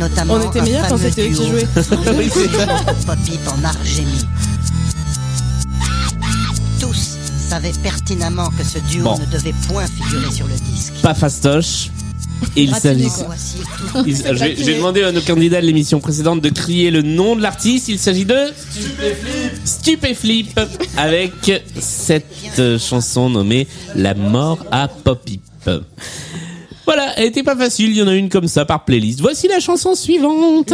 [0.01, 1.69] Notamment On était meilleurs quand c'était eux qui duo jouaient.
[3.49, 3.57] En
[7.53, 9.19] savaient pertinemment que ce duo Bon.
[9.19, 10.95] ne devait point figurer sur le disque.
[11.03, 11.91] Pas fastoche.
[12.57, 13.09] Et il s'agit.
[14.59, 17.89] J'ai demandé à nos candidats de l'émission précédente de crier le nom de l'artiste.
[17.89, 18.37] Il s'agit de
[19.65, 20.59] Stupéflip
[20.97, 21.33] avec
[21.79, 22.27] cette
[22.59, 25.41] euh, chanson nommée La mort à Pop-Hip.
[26.85, 29.21] Voilà, elle était pas facile, il y en a une comme ça par playlist.
[29.21, 30.73] Voici la chanson suivante.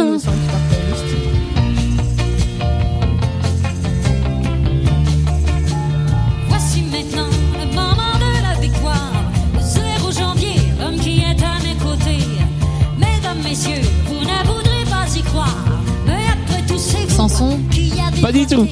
[18.21, 18.67] Pas du tout.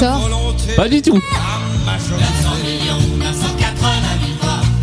[0.00, 0.30] Thor
[0.76, 1.20] Pas du tout.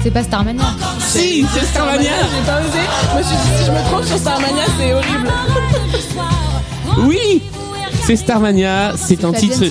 [0.04, 0.64] C'est pas Starmania.
[1.00, 2.10] Si, c'est Starmania.
[2.12, 2.80] J'ai pas osé.
[3.12, 5.30] Je me suis dit, si je me trompe sur Starmania, c'est horrible.
[7.08, 7.42] Oui,
[8.04, 8.94] c'est Starmania.
[8.96, 9.64] C'est un titre.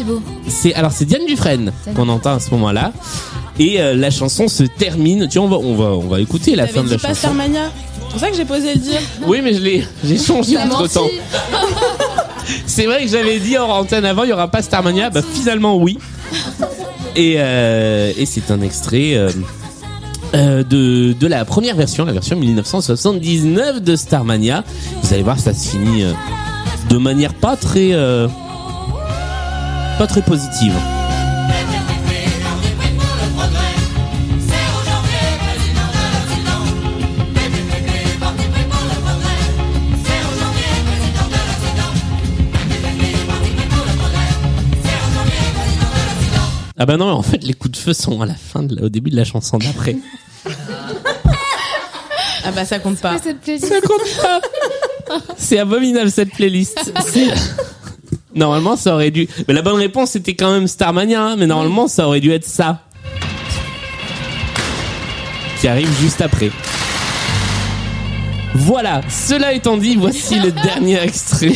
[0.49, 2.93] C'est alors c'est Diane Dufresne qu'on entend à ce moment-là.
[3.59, 5.29] Et euh, la chanson se termine.
[5.29, 7.21] Tu vois, on va on va on va écouter la fin de la pas chanson.
[7.21, 7.71] Starmania.
[7.95, 9.01] C'est pour ça que j'ai posé le dire.
[9.27, 11.09] Oui, mais je l'ai j'ai changé entre temps.
[12.81, 15.11] C'est vrai que j'avais dit en antenne avant, il y aura pas Starmania.
[15.11, 15.99] Bah finalement oui.
[17.15, 19.17] Et euh, c'est un extrait.
[19.17, 19.29] euh,
[20.33, 24.65] euh, de, de la première version, la version 1979 de Starmania.
[25.03, 26.05] Vous allez voir, ça se finit
[26.89, 27.91] de manière pas très
[29.99, 30.73] pas très positive.
[46.83, 48.85] Ah bah non, en fait, les coups de feu sont à la fin, de la-
[48.85, 49.97] au début de la chanson d'après.
[52.43, 53.19] Ah bah ça compte pas.
[53.19, 53.69] C'est cette plaisir.
[53.69, 54.41] Ça compte pas.
[55.37, 56.91] C'est abominable cette playlist.
[57.07, 57.29] C'est-
[58.35, 59.29] Normalement, ça aurait dû.
[59.47, 62.47] Mais la bonne réponse c'était quand même Starmania, hein, mais normalement, ça aurait dû être
[62.47, 62.81] ça.
[65.61, 66.51] Qui arrive juste après.
[68.55, 71.55] Voilà, cela étant dit, voici le dernier extrait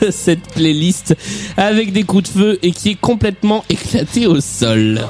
[0.00, 1.14] de cette playlist
[1.56, 5.00] avec des coups de feu et qui est complètement éclaté au sol.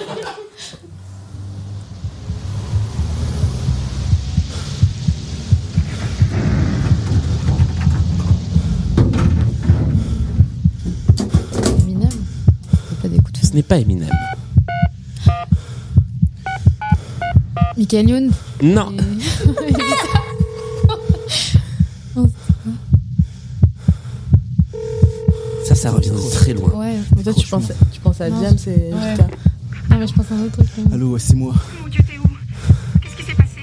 [11.81, 12.11] Eminem.
[12.89, 13.47] C'est pas des coups de feu.
[13.51, 14.11] Ce n'est pas Eminem.
[17.77, 18.31] Michael Youn.
[18.63, 18.93] Non.
[25.83, 26.71] Ça revient de très loin.
[26.75, 26.97] Ouais.
[27.17, 28.31] Mais toi, tu penses, tu penses à.
[28.31, 29.15] Diam, c'est Ouais.
[29.91, 30.69] Non, mais je pense à un autre truc.
[30.93, 31.53] Allô, ouais, c'est moi.
[31.83, 32.23] Mon Dieu, t'es où
[33.01, 33.61] Qu'est-ce qui s'est passé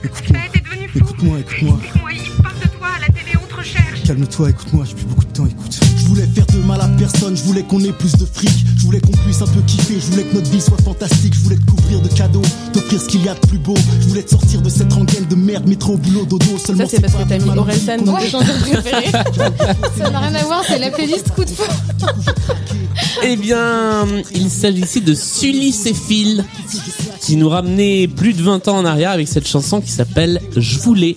[0.00, 1.78] Qu'est-ce que tu fais T'es devenu fou Écoute-moi, écoute-moi.
[1.82, 4.02] Explique-moi, il parle de toi à la télé, on te recherche.
[4.06, 5.80] Calme-toi, écoute-moi, j'ai plus beaucoup de temps, écoute.
[5.98, 8.64] Je voulais faire de mal à personne, je voulais qu'on ait plus de fric.
[8.78, 11.34] Je voulais qu'on puisse un peu kiffer, je voulais que notre vie soit fantastique.
[11.34, 13.74] Je voulais te couvrir de cadeaux, t'offrir ce qu'il y a de plus beau.
[14.00, 16.58] Je voulais te sortir de cette rengaine de merde, métro, boulot, dodo.
[16.64, 19.10] Seulement Ça, c'est parce que t'as mis Orelsan dans tes chansons préférées.
[19.10, 21.64] Ça n'a rien à voir, c'est la playlist coup de feu.
[23.24, 26.44] Eh bien, il s'agissait de Sully Phil
[27.20, 30.78] qui nous ramenait plus de 20 ans en arrière avec cette chanson qui s'appelle Je
[30.78, 31.16] voulais.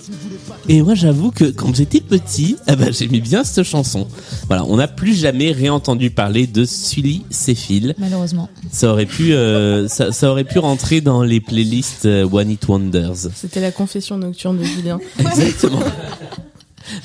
[0.69, 4.05] Et moi, j'avoue que quand j'étais petit, eh ben, j'aimais bien cette chanson.
[4.47, 7.95] Voilà, on n'a plus jamais réentendu parler de Sully Phil.
[7.97, 8.49] Malheureusement.
[8.71, 12.67] Ça aurait pu, euh, ça, ça aurait pu rentrer dans les playlists euh, One It
[12.67, 13.29] Wonders.
[13.33, 14.99] C'était la confession nocturne de Julien.
[15.19, 15.79] Exactement.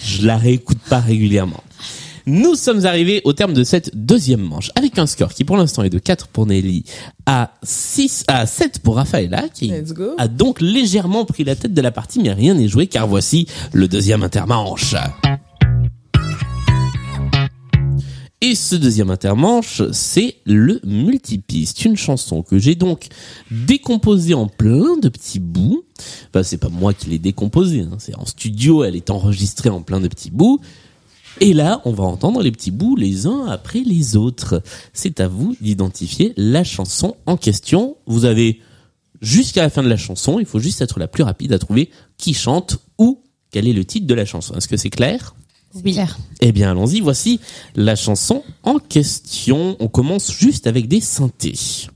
[0.04, 1.62] Je la réécoute pas régulièrement.
[2.26, 5.82] Nous sommes arrivés au terme de cette deuxième manche avec un score qui pour l'instant
[5.82, 6.84] est de 4 pour Nelly
[7.26, 9.72] à 6 à 7 pour Rafaela qui
[10.18, 13.48] a donc légèrement pris la tête de la partie mais rien n'est joué car voici
[13.72, 14.94] le deuxième intermanche.
[18.44, 23.06] Et ce deuxième intermanche, c'est le multipiste, une chanson que j'ai donc
[23.52, 25.84] décomposée en plein de petits bouts.
[26.28, 29.80] Enfin, c'est pas moi qui l'ai décomposée, hein, c'est en studio, elle est enregistrée en
[29.80, 30.60] plein de petits bouts.
[31.40, 34.60] Et là, on va entendre les petits bouts les uns après les autres.
[34.92, 37.96] C'est à vous d'identifier la chanson en question.
[38.06, 38.60] Vous avez
[39.20, 40.40] jusqu'à la fin de la chanson.
[40.40, 43.84] Il faut juste être la plus rapide à trouver qui chante ou quel est le
[43.84, 44.56] titre de la chanson.
[44.56, 45.36] Est-ce que c'est clair?
[45.74, 45.98] Oui.
[46.40, 47.00] Eh bien, allons-y.
[47.00, 47.40] Voici
[47.74, 49.76] la chanson en question.
[49.80, 51.88] On commence juste avec des synthés.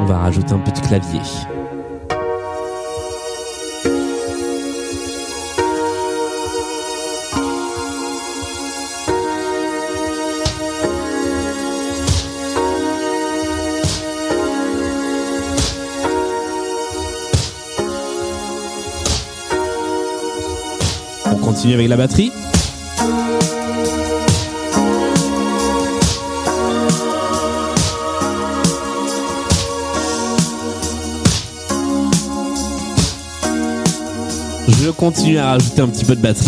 [0.00, 1.20] On va rajouter un peu de clavier.
[21.44, 22.32] Continue avec la batterie.
[34.68, 36.46] Je continue à rajouter un petit peu de batterie.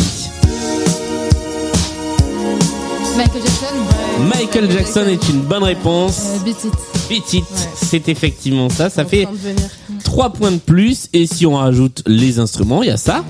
[3.16, 6.20] Michael Jackson Michael Jackson est une bonne réponse.
[6.26, 6.72] euh, Beat It.
[7.08, 8.90] Beat It, c'est effectivement ça.
[8.90, 9.70] Ça fait En train de venir.
[10.04, 11.08] 3 points de plus.
[11.12, 13.24] Et si on rajoute les instruments, il y a ça.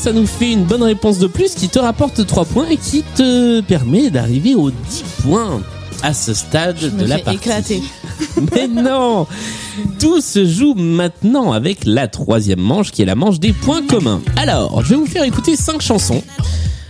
[0.00, 3.02] Ça nous fait une bonne réponse de plus qui te rapporte 3 points et qui
[3.16, 4.76] te permet d'arriver aux 10
[5.22, 5.60] points
[6.02, 7.36] à ce stade Je de me la fais partie.
[7.38, 7.82] éclater.
[8.56, 9.26] Mais non
[9.98, 14.22] Tout se joue maintenant avec la troisième manche qui est la manche des points communs.
[14.36, 16.22] Alors, je vais vous faire écouter cinq chansons.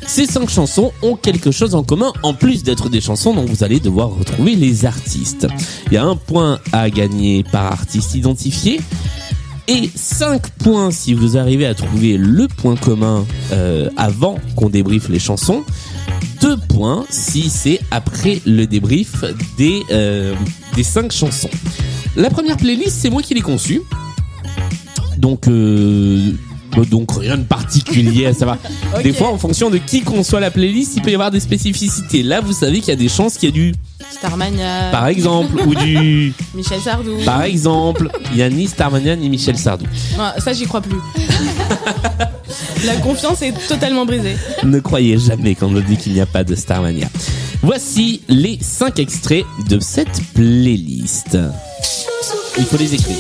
[0.07, 3.65] Ces cinq chansons ont quelque chose en commun en plus d'être des chansons dont vous
[3.65, 5.49] allez devoir retrouver les artistes.
[5.89, 8.81] Il y a un point à gagner par artiste identifié
[9.71, 15.09] et 5 points si vous arrivez à trouver le point commun euh, avant qu'on débriefe
[15.09, 15.63] les chansons.
[16.41, 19.25] 2 points si c'est après le débrief
[19.57, 20.35] des, euh,
[20.75, 21.51] des 5 chansons.
[22.17, 23.83] La première playlist, c'est moi qui l'ai conçue.
[25.19, 26.33] Donc, euh,
[26.89, 28.59] donc rien de particulier à savoir.
[28.93, 29.03] Ok.
[29.03, 32.25] Des fois, en fonction de qui conçoit la playlist, il peut y avoir des spécificités.
[32.25, 33.75] Là, vous savez qu'il y a des chances qu'il y a du,
[34.11, 34.91] Starmania.
[34.91, 37.17] par exemple, ou du, Michel Sardou.
[37.25, 39.87] par exemple, il y a ni Starmania ni Michel Sardou.
[40.19, 40.97] Ah, ça, j'y crois plus.
[42.85, 44.37] La confiance est totalement brisée.
[44.65, 47.09] Ne croyez jamais quand on dit qu'il n'y a pas de Starmania.
[47.63, 51.39] Voici les 5 extraits de cette playlist.
[52.59, 53.17] Il faut les écrire.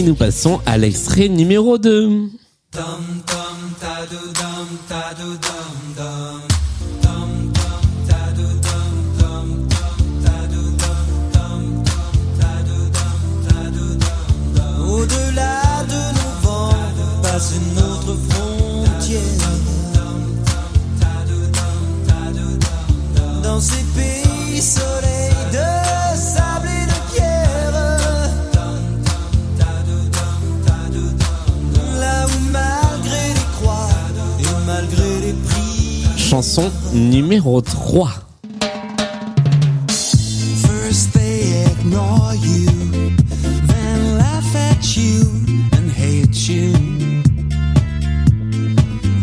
[0.00, 2.06] Et nous passons à l'extrait numéro 2.
[2.06, 2.86] Au-delà
[36.60, 38.24] Chanson numéro 3.
[39.88, 42.66] First they ignore you,
[43.66, 45.22] then laugh at you
[45.72, 46.72] and hate you.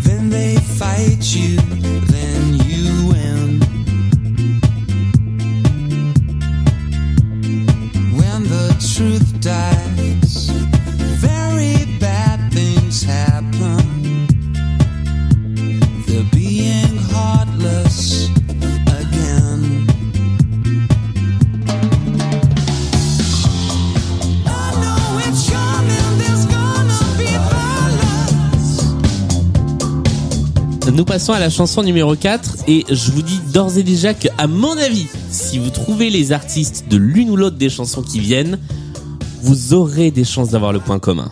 [0.04, 1.58] Then they fight you,
[2.08, 3.60] then you win.
[8.18, 10.17] When the truth dies,
[30.98, 34.28] nous passons à la chanson numéro 4 et je vous dis d'ores et déjà que,
[34.40, 38.20] à mon avis, si vous trouvez les artistes de l'une ou l'autre des chansons qui
[38.20, 38.58] viennent,
[39.44, 41.32] vous aurez des chances d'avoir le point commun.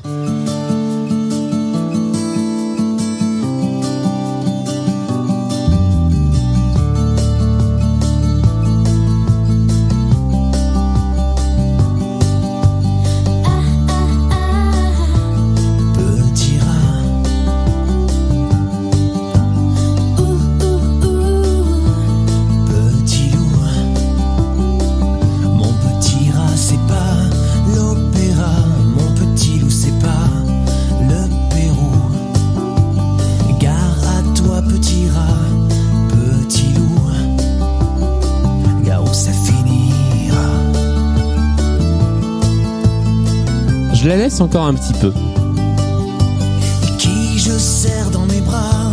[44.36, 45.14] Laisse encore un petit peu.
[46.98, 48.92] Qui je serre dans mes bras.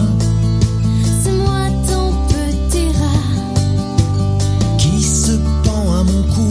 [1.23, 4.77] C'est moi ton petit rat.
[4.79, 5.33] Qui se
[5.65, 6.49] pend à mon cou.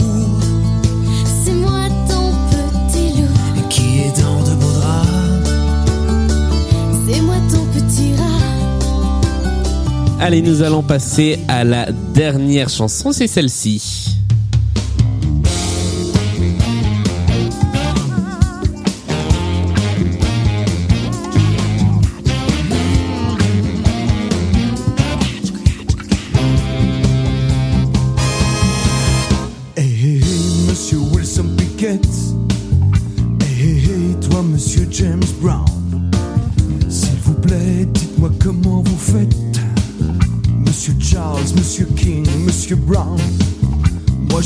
[1.44, 3.68] C'est moi ton petit loup.
[3.70, 5.48] Qui est dans de beaux draps.
[7.06, 8.24] C'est moi ton petit rat.
[10.20, 14.18] Allez, nous allons passer à la dernière chanson, c'est celle-ci.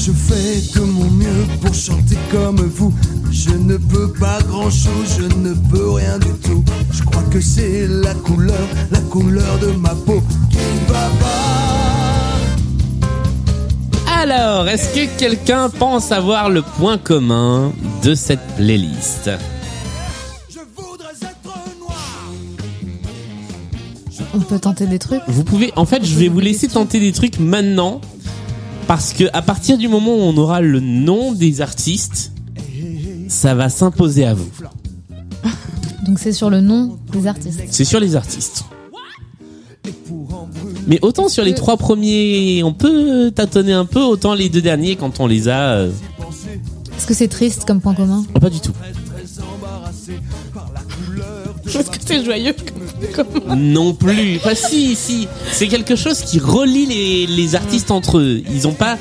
[0.07, 2.95] Je fais de mon mieux pour chanter comme vous.
[3.33, 6.65] Je ne peux pas grand chose, je ne peux rien du tout.
[6.93, 11.33] Je crois que c'est la couleur, la couleur de ma peau qui va pas.
[14.23, 17.73] Alors, est-ce que quelqu'un pense avoir le point commun
[18.05, 19.31] de cette playlist?
[24.35, 25.23] On peut tenter des trucs?
[25.27, 28.01] Vous pouvez, en fait, je vais vous laisser tenter des trucs maintenant,
[28.87, 32.33] parce que à partir du moment où on aura le nom des artistes,
[33.29, 34.49] ça va s'imposer à vous.
[36.07, 37.61] Donc c'est sur le nom des artistes.
[37.71, 38.65] C'est sur les artistes.
[40.87, 44.95] Mais autant sur les trois premiers, on peut tâtonner un peu, autant les deux derniers,
[44.95, 45.91] quand on les a, euh,
[46.97, 48.25] Est-ce que c'est triste comme point commun?
[48.35, 48.73] Oh, pas du tout.
[51.67, 52.55] Est-ce que c'est joyeux
[53.57, 54.37] Non plus.
[54.37, 55.29] Enfin, si, si.
[55.53, 58.43] C'est quelque chose qui relie les, les artistes entre eux.
[58.51, 58.97] Ils n'ont pas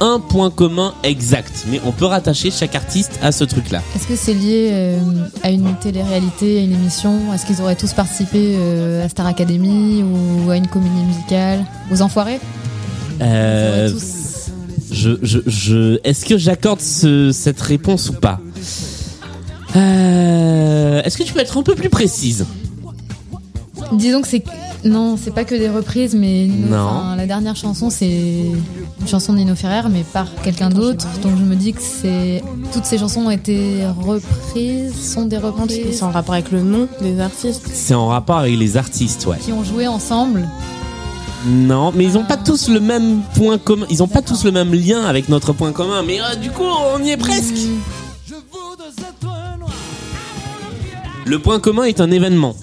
[0.00, 3.82] un point commun exact, mais on peut rattacher chaque artiste à ce truc-là.
[3.96, 4.98] Est-ce que c'est lié euh,
[5.42, 7.32] à une télé-réalité, à une émission?
[7.34, 11.64] Est-ce qu'ils auraient tous participé euh, à Star Academy ou à une comédie musicale?
[11.92, 12.38] Aux Enfoirés?
[13.20, 13.90] Euh,
[14.92, 18.38] je, je, je, est-ce que j'accorde ce- cette réponse ou pas?
[19.76, 22.46] Euh, Est-ce que tu peux être un peu plus précise?
[23.92, 24.42] Disons que c'est
[24.84, 26.76] non, c'est pas que des reprises, mais Non.
[26.78, 31.04] enfin, la dernière chanson c'est une chanson de Nino Ferrer, mais par quelqu'un d'autre.
[31.22, 35.96] Donc je me dis que c'est toutes ces chansons ont été reprises, sont des reprises.
[35.98, 37.68] C'est en rapport avec le nom des artistes.
[37.72, 39.38] C'est en rapport avec les artistes, ouais.
[39.38, 40.48] Qui ont joué ensemble.
[41.46, 43.86] Non, mais ils ont pas tous le même point commun.
[43.90, 46.02] Ils ont pas tous le même lien avec notre point commun.
[46.06, 46.64] Mais euh, du coup,
[46.94, 47.54] on y est presque.
[51.24, 52.54] Le point commun est un événement.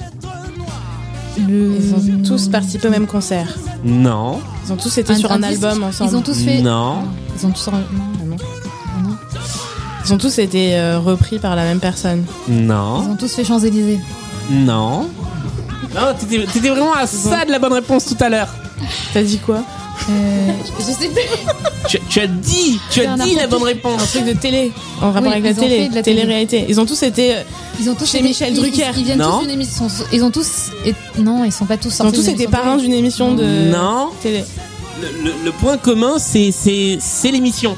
[1.37, 3.55] Ils ont tous participé au même concert.
[3.83, 4.39] Non.
[4.65, 6.09] Ils ont tous été sur un album ensemble.
[6.11, 6.61] Ils ont tous fait.
[6.61, 7.03] Non.
[7.39, 7.67] Ils ont tous.
[7.67, 7.73] Non,
[8.25, 8.35] non.
[10.05, 12.23] Ils ont tous été euh, repris par la même personne.
[12.47, 13.11] Ils Non.
[13.11, 13.99] ont tous fait Champs-Élysées.
[14.51, 15.09] Non.
[15.95, 18.49] Non, t'étais t'étais vraiment à ça de la bonne réponse tout à l'heure.
[19.13, 19.63] T'as dit quoi?
[20.09, 21.21] Euh, je sais plus.
[21.87, 24.01] Tu, tu as dit, tu as dit la bonne réponse.
[24.01, 24.71] Un truc de télé.
[25.01, 25.79] En rapport Oui, avec la télé.
[25.89, 26.01] la télé.
[26.21, 26.65] Télé-réalité.
[26.69, 27.35] Ils ont tous été.
[27.35, 27.41] euh,
[27.79, 28.91] Ils ont tous Chez été- Michel ils- Drucker.
[28.93, 29.39] Ils, ils viennent Non.
[29.39, 29.87] tous d'une émission.
[30.11, 30.47] Ils ont tous.
[30.85, 34.09] et- Non, ils sont pas tous Ils ont tous été parrains d'une émission de Non.
[34.21, 34.43] télé.
[35.01, 37.75] Le, le- le point commun, c'est c'est c'est l'émission.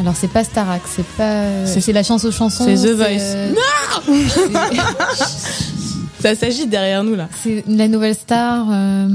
[0.00, 1.66] Alors c'est pas Starac, c'est pas.
[1.66, 2.64] C'est- la chance aux chansons.
[2.66, 3.06] c'est The Voice.
[3.20, 3.52] euh,
[6.24, 7.28] Ça s'agit derrière nous là.
[7.42, 8.66] C'est la nouvelle star.
[8.70, 9.06] euh,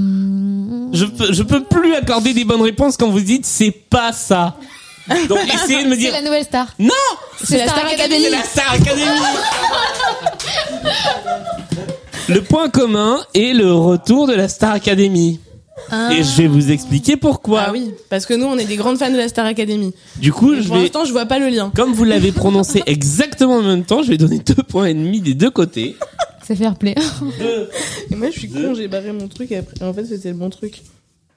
[0.94, 4.56] Je peux je peux plus accorder des bonnes réponses quand vous dites c'est pas ça.
[5.28, 6.68] Donc essayez de me dire C'est la nouvelle star.
[6.78, 6.92] non.
[7.44, 8.22] C'est la Star Academy.
[8.26, 9.20] C'est la Star Academy.
[12.28, 15.40] Le point commun est le retour de la Star Academy.
[15.92, 16.10] Ah.
[16.14, 17.62] Et je vais vous expliquer pourquoi.
[17.68, 19.94] Ah oui, parce que nous on est des grandes fans de la Star Academy.
[20.18, 21.72] Du coup, je pour vais, l'instant, je vois pas le lien.
[21.76, 25.22] comme vous l'avez prononcé exactement en même temps, je vais donner deux points et demi
[25.22, 25.96] des deux côtés.
[26.50, 26.96] C'est fair play.
[28.10, 30.34] Et moi, je suis con, j'ai barré mon truc et après, en fait, c'était le
[30.36, 30.82] bon truc.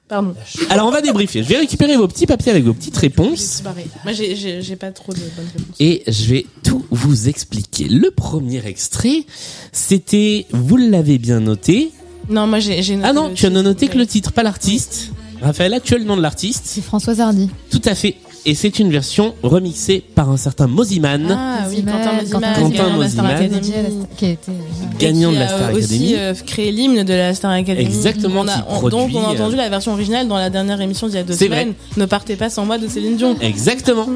[0.09, 0.35] Pardon.
[0.71, 1.43] Alors on va débriefer.
[1.43, 3.61] Je vais récupérer vos petits papiers avec vos petites réponses.
[3.63, 3.85] Barré.
[4.05, 5.77] Moi, j'ai- j'ai j'ai pas trop de bonnes réponses.
[5.81, 7.89] Et je vais tout vous expliquer.
[7.89, 9.25] Le premier extrait,
[9.71, 11.91] c'était, vous l'avez bien noté.
[12.31, 13.63] Non, moi, j'ai j'ai noté Ah non, le tu as titre.
[13.63, 15.11] noté que le titre, pas l'artiste.
[15.43, 16.63] Raphaël, tu as le nom de l'artiste.
[16.65, 17.51] C'est Françoise Hardy.
[17.71, 18.17] Tout à fait.
[18.45, 22.97] Et c'est une version remixée par un certain Moziman, Ah oui, Quentin Moziman, Quentin gagnant
[22.97, 23.55] de la Star Moziman.
[23.55, 24.07] Academy.
[24.17, 24.53] Qui a été.
[24.99, 25.83] gagnant qui de la a, Star euh, Academy.
[26.05, 27.85] aussi euh, créé l'hymne de la Star Academy.
[27.85, 30.39] Exactement, On a, qui on- produit, donc on a entendu euh, la version originale dans
[30.39, 31.75] la dernière émission d'il y a deux C'est semaines.
[31.97, 33.37] Ne partez pas sans moi de Céline Dion.
[33.41, 34.09] Exactement.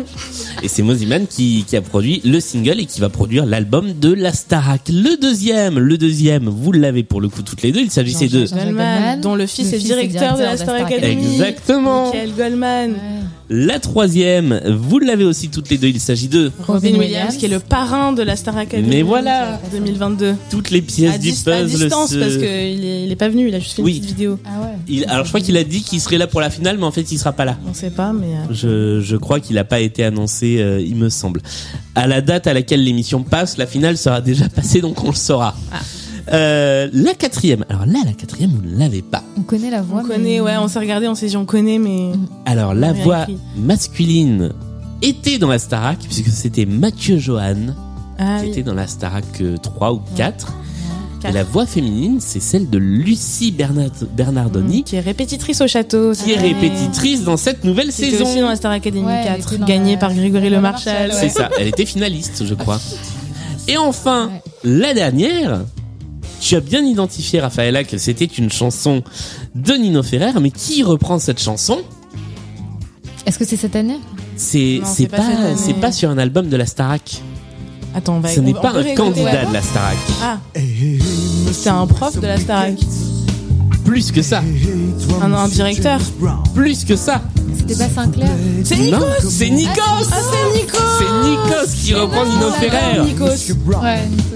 [0.64, 4.12] Et c'est Moziman qui, qui a produit le single et qui va produire l'album de
[4.12, 4.88] la Starac.
[4.88, 7.80] Le deuxième, le deuxième, vous l'avez pour le coup toutes les deux.
[7.80, 10.74] Il s'agissait de Goldman, dont le fils le est fils est directeur de la Star
[10.74, 11.34] Academy.
[11.34, 12.06] Exactement.
[12.06, 12.94] Michael Goldman.
[13.49, 14.61] La troisième.
[14.66, 15.88] Vous l'avez aussi toutes les deux.
[15.88, 18.88] Il s'agit de Robin Williams, qui est le parrain de la Star Academy.
[18.88, 19.61] Mais voilà.
[19.72, 20.34] 2022.
[20.51, 21.78] toutes les pièces À, du dis- à puzzle.
[21.80, 24.05] distance, se- parce qu'il est, il est pas venu, il a juste fait une petite
[24.05, 24.38] vidéo.
[24.44, 24.68] Ah ouais.
[24.88, 26.90] Il- alors je crois qu'il a dit qu'il serait là pour la finale, mais en
[26.92, 27.57] fait il sera pas là.
[27.68, 28.26] On sait pas, mais.
[28.26, 31.40] euh, Je, je crois qu'il n'a pas été annoncé, euh, il me semble.
[31.94, 35.14] À la date à laquelle l'émission passe, la finale sera déjà passée, donc on le
[35.14, 35.57] saura.
[35.72, 35.76] Ah.
[36.32, 37.64] Euh, la quatrième.
[37.68, 39.22] Alors là, la quatrième, vous ne l'avez pas.
[39.38, 40.00] On connaît la voix.
[40.00, 42.12] on mais- connaît, ouais, on s'est regardé, on s'est dit on connaît, mais.
[42.44, 43.38] Alors la voix écrit.
[43.56, 44.50] masculine
[45.02, 47.74] était dans la Starac, puisque c'était Mathieu Johan
[48.18, 48.50] Ah qui oui.
[48.50, 50.48] était dans la Starac euh, 3 ou 4.
[51.18, 51.34] Et Quatre.
[51.34, 56.12] la voix féminine, c'est celle de Lucie Bernard- Bernardoni, Qui est répétitrice au château.
[56.12, 58.24] qui est répétitrice dans cette nouvelle saison.
[58.24, 60.60] aussi dans la Star Academy Ouais, elle 4, était dans gagnée la- par Grégory Le
[60.60, 61.12] Marchal.
[61.14, 62.80] C'est ça, elle était finaliste, je crois.
[63.68, 64.42] Et enfin, Ouais.
[64.64, 65.62] la dernière,
[66.41, 69.03] tu as bien identifié, Raphaëla, que c'était une chanson
[69.55, 71.78] de Nino Ferrer, mais qui reprend cette chanson?
[73.26, 73.99] Est-ce que c'est cette année?
[74.37, 75.57] C'est Non, c'est c'est pas cette pas année.
[75.57, 77.22] c'est pas sur un album de la Starac.
[77.95, 79.97] Attends, on va Ce on n'est pas peut un réécouter, candidat de la Starac.
[80.22, 80.39] Ah,
[81.53, 82.74] c'est un prof de la Starac.
[83.84, 84.43] Plus que ça,
[85.22, 86.01] Un, un directeur.
[86.55, 87.22] plus que ça.
[87.57, 88.28] C'était pas Sinclair
[88.64, 89.70] C'est Non, Nikos c'est Nikos.
[90.12, 93.05] Ah, c'est Nikos C'est Nikos qui reprend Nino Ferrer.
[93.05, 94.36] Nikos Ouais, Nico.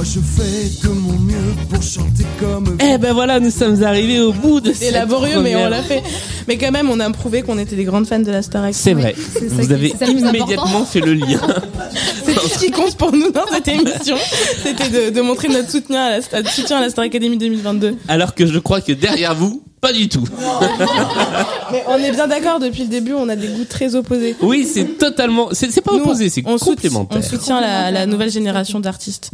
[0.00, 1.34] Moi je fais de mon mieux
[1.68, 5.54] pour chanter comme Eh ben voilà, nous sommes arrivés au bout de C'est laborieux, mais
[5.56, 6.02] on l'a fait.
[6.48, 8.72] Mais quand même, on a prouvé qu'on était des grandes fans de la Starac.
[8.72, 9.14] C'est vrai.
[9.14, 11.38] Vous qui- avez immédiatement fait le lien.
[12.24, 14.16] C'est tout ce qui compte pour nous dans cette émission.
[14.62, 17.96] C'était de, de montrer notre soutien à, la, notre soutien à la Star Academy 2022.
[18.08, 20.24] Alors que je crois que derrière vous, pas du tout.
[21.72, 24.36] Mais on est bien d'accord, depuis le début, on a des goûts très opposés.
[24.42, 27.18] Oui, c'est totalement, c'est pas Nous, opposé, c'est complémentaire.
[27.18, 29.30] On soutient la, la nouvelle génération d'artistes.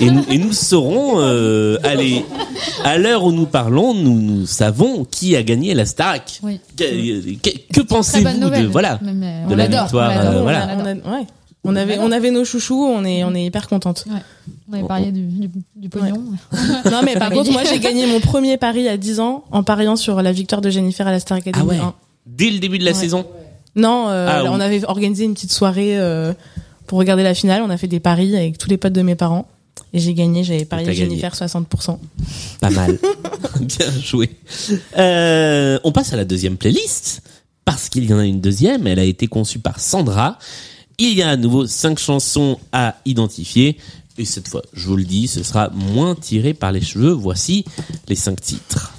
[0.00, 2.24] Et nous, et nous saurons, euh, allez,
[2.84, 6.40] à l'heure où nous parlons, nous, nous savons qui a gagné la Starac.
[6.42, 6.60] Oui.
[6.76, 10.12] Que, que- que Très pensez-vous de voilà de la victoire
[11.68, 14.04] on avait, on avait nos chouchous, on est, on est hyper contentes.
[14.68, 16.24] On avait parié du, du, du pognon.
[16.90, 19.96] Non, mais par contre, moi, j'ai gagné mon premier pari à 10 ans en pariant
[19.96, 21.78] sur la victoire de Jennifer à la Star Academy Ah ouais.
[21.78, 21.94] 1.
[22.26, 22.96] Dès le début de la Ouais.
[22.96, 23.26] saison.
[23.76, 24.62] Non, euh, Ah, on oui.
[24.62, 26.32] avait organisé une petite soirée euh,
[26.86, 27.62] pour regarder la finale.
[27.62, 29.46] On a fait des paris avec tous les potes de mes parents.
[29.92, 31.10] Et j'ai gagné, j'avais parié t'as gagné.
[31.10, 31.98] Jennifer 60%.
[32.60, 32.98] Pas mal.
[33.60, 34.30] Bien joué.
[34.98, 37.22] Euh, on passe à la deuxième playlist.
[37.64, 38.86] Parce qu'il y en a une deuxième.
[38.86, 40.38] Elle a été conçue par Sandra.
[40.98, 43.76] Il y a à nouveau cinq chansons à identifier.
[44.18, 47.12] Et cette fois, je vous le dis, ce sera moins tiré par les cheveux.
[47.12, 47.64] Voici
[48.08, 48.92] les cinq titres.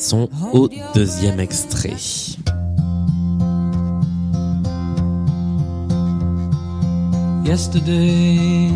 [0.00, 1.96] Passons au deuxième extrait.
[7.44, 8.70] Yesterday,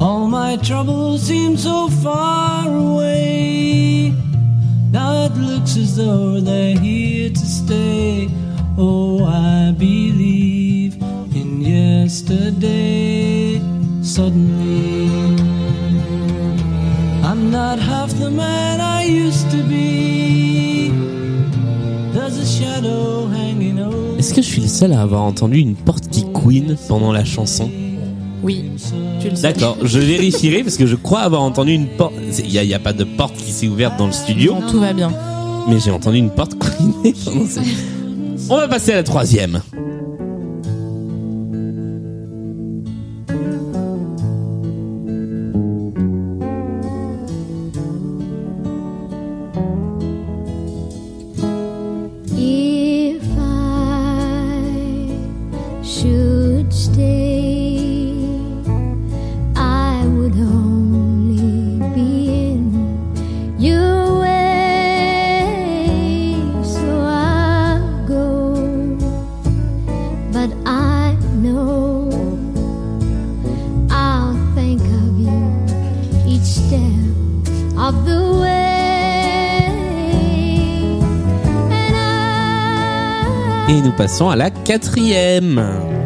[0.00, 4.12] all my troubles seem so far away.
[4.92, 8.28] Now it looks as though they're here to stay.
[8.76, 10.96] Oh, I believe
[11.34, 13.60] in yesterday.
[14.02, 15.08] Suddenly,
[17.24, 20.92] I'm not half the man I used to be.
[22.12, 24.18] There's a shadow hanging over.
[24.18, 27.24] Est-ce que je suis le seul à avoir entendu une porte qui queen pendant la
[27.24, 27.70] chanson?
[28.42, 28.70] Oui,
[29.20, 29.42] tu le sais.
[29.42, 32.14] D'accord, je vérifierai parce que je crois avoir entendu une porte.
[32.38, 34.92] Il y a, pas de porte qui s'est ouverte dans le studio, Non, tout va
[34.92, 35.12] bien.
[35.68, 37.64] mais j'ai entendu une porte queener pendant cette...
[38.50, 39.60] On va passer à la troisième.
[84.26, 85.97] À la quatrième.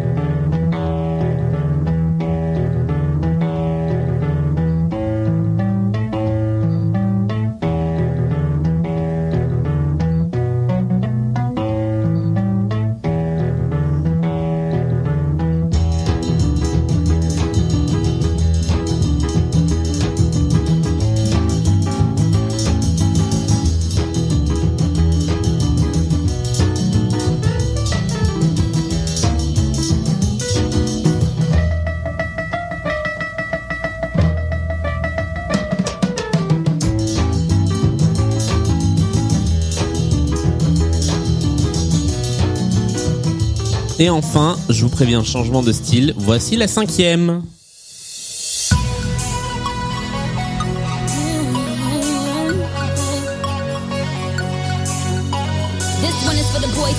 [43.98, 46.14] Et enfin, je vous préviens, changement de style.
[46.16, 47.42] Voici la cinquième.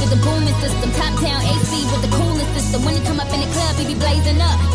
[0.01, 0.91] With the booming system.
[0.91, 2.83] Top town AC with the coolest system.
[2.83, 4.72] When he come up in the club, he be blazing up.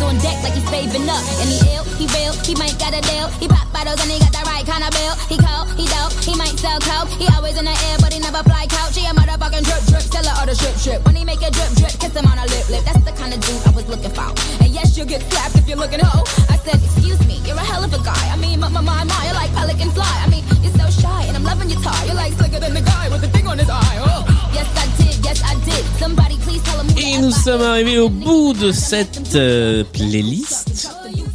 [0.00, 1.20] On deck like he's saving up.
[1.44, 3.28] And he ill, he real, he might got a deal.
[3.36, 5.14] He pop bottles and he got the right kind of bill.
[5.28, 7.12] He cold, he dope, he might sell coke.
[7.20, 8.96] He always in the air, but he never fly couch.
[8.96, 11.04] He a motherfucking drip drip, seller or the strip strip.
[11.04, 12.82] When he make a drip drip, kiss him on a lip lip.
[12.88, 14.32] That's the kind of dude I was looking for.
[14.64, 16.24] And yes, you'll get slapped if you're looking hoe.
[16.48, 18.24] I said, excuse me, you're a hell of a guy.
[18.32, 20.08] I mean, my my my my, you're like pelican fly.
[20.24, 22.08] I mean, you're so shy, and I'm loving your tie.
[22.08, 23.96] You're like slicker than the guy with the thing on his eye.
[24.00, 24.24] Oh,
[24.56, 25.84] yes I did, yes I did.
[26.00, 30.90] Somebody please tell him Et nous sommes arrivés au bout de cette euh, playlist.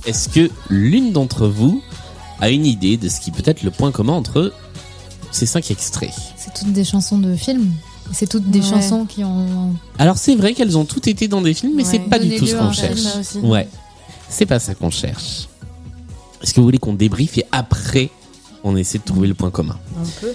[0.06, 1.82] Est-ce que l'une d'entre vous
[2.41, 4.53] a une idée de ce qui peut être le point commun entre
[5.32, 6.12] ces cinq extraits?
[6.38, 7.72] C'est toutes des chansons de films.
[8.12, 8.66] C'est toutes des Ouais.
[8.70, 9.74] chansons qui ont.
[9.97, 12.45] Alors c'est vrai qu'elles ont toutes été dans des films, mais c'est pas du tout
[12.45, 13.01] ce qu'on cherche.
[13.41, 13.68] Ouais,
[14.30, 15.47] c'est pas ça qu'on cherche.
[16.43, 18.10] Est-ce que vous voulez qu'on débriefe et après
[18.64, 19.78] on essaie de trouver le point commun?
[19.99, 20.32] Un peu.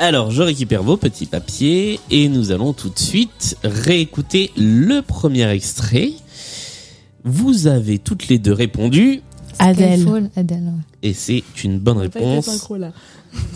[0.00, 5.48] Alors, je récupère vos petits papiers et nous allons tout de suite réécouter le premier
[5.50, 6.12] extrait.
[7.24, 9.20] Vous avez toutes les deux répondu
[9.58, 10.00] Adèle.
[10.00, 10.62] Skyfall, Adèle.
[10.62, 11.08] ouais.
[11.10, 12.44] et c'est une bonne réponse.
[12.46, 12.92] synchro, là.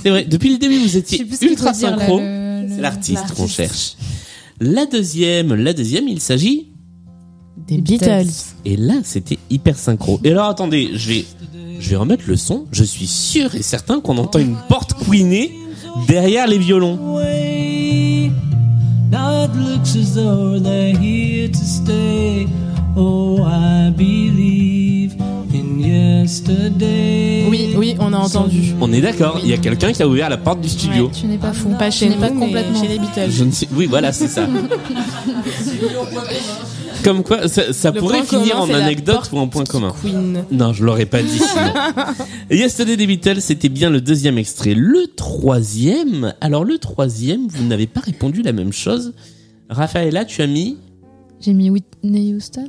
[0.03, 2.19] C'est vrai, depuis le début vous étiez ultra synchro.
[2.19, 3.97] C'est l'artiste qu'on cherche.
[4.61, 6.69] La deuxième, la deuxième, il s'agit
[7.69, 8.27] Des Beatles.
[8.65, 10.21] et là c'était hyper synchro.
[10.25, 11.25] Et alors attendez, je vais
[11.79, 12.67] je vais remettre le son.
[12.73, 15.53] Je suis sûr et certain qu'on entend une porte couiner
[16.07, 16.99] derrière les violons.
[17.17, 18.31] away.
[19.11, 22.47] Now it looks as though they're here to stay.
[22.95, 25.15] Oh, I believe
[25.55, 27.47] in yesterday.
[27.49, 28.75] Oui, oui, on a entendu.
[28.81, 31.11] On est d'accord, il y a quelqu'un qui a ouvert la porte du studio.
[31.13, 31.71] Tu n'es pas fou.
[31.79, 32.81] Pas Tu chez nous, pas complètement.
[32.81, 33.31] chez les Beatles.
[33.31, 34.47] Je ne sais, oui, voilà, c'est ça.
[37.05, 39.93] Comme quoi, ça, ça pourrait finir commun, en anecdote ou en point commun.
[40.03, 40.45] Queen.
[40.53, 41.73] Non, je l'aurais pas dit sinon.
[42.51, 44.75] Yesterday des Beatles, c'était bien le deuxième extrait.
[44.75, 49.15] Le troisième, alors le troisième, vous n'avez pas répondu la même chose.
[49.69, 50.77] Raphaëla, tu as mis
[51.41, 52.69] J'ai mis Whitney Houston.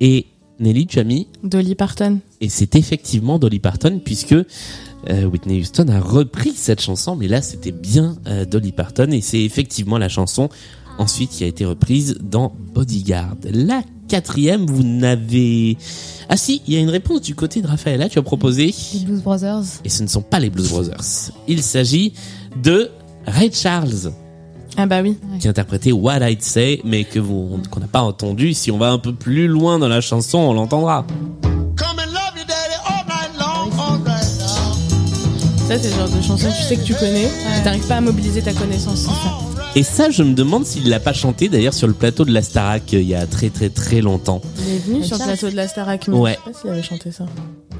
[0.00, 0.26] Et
[0.58, 2.20] Nelly, tu as mis Dolly Parton.
[2.40, 7.40] et c'est effectivement Dolly Parton puisque euh, Whitney Houston a repris cette chanson, mais là
[7.40, 10.50] c'était bien euh, Dolly Parton et c'est effectivement la chanson
[10.98, 13.36] ensuite qui a été reprise dans Bodyguard.
[13.50, 15.78] La quatrième, vous n'avez
[16.28, 19.00] ah si, il y a une réponse du côté de Raphaëla, tu as proposé Les
[19.00, 19.64] Blues Brothers.
[19.84, 21.32] et ce ne sont pas les Blues Brothers.
[21.48, 22.12] Il s'agit
[22.62, 22.90] de
[23.26, 24.12] Ray Charles
[24.76, 25.16] Ah bah oui.
[25.40, 28.54] qui interprétait What I'd Say, mais que vous qu'on n'a pas entendu.
[28.54, 31.04] Si on va un peu plus loin dans la chanson, on l'entendra.
[35.68, 37.26] Ça, c'est le genre de chanson que tu sais que tu connais.
[37.26, 39.38] et T'arrives pas à mobiliser ta connaissance sans ça.
[39.76, 42.42] Et ça, je me demande s'il l'a pas chanté d'ailleurs sur le plateau de la
[42.42, 44.40] Starac euh, il y a très très très longtemps.
[44.66, 46.30] Il est venu sur le plateau de la Starac, mais Ouais.
[46.32, 47.26] je sais pas s'il avait chanté ça.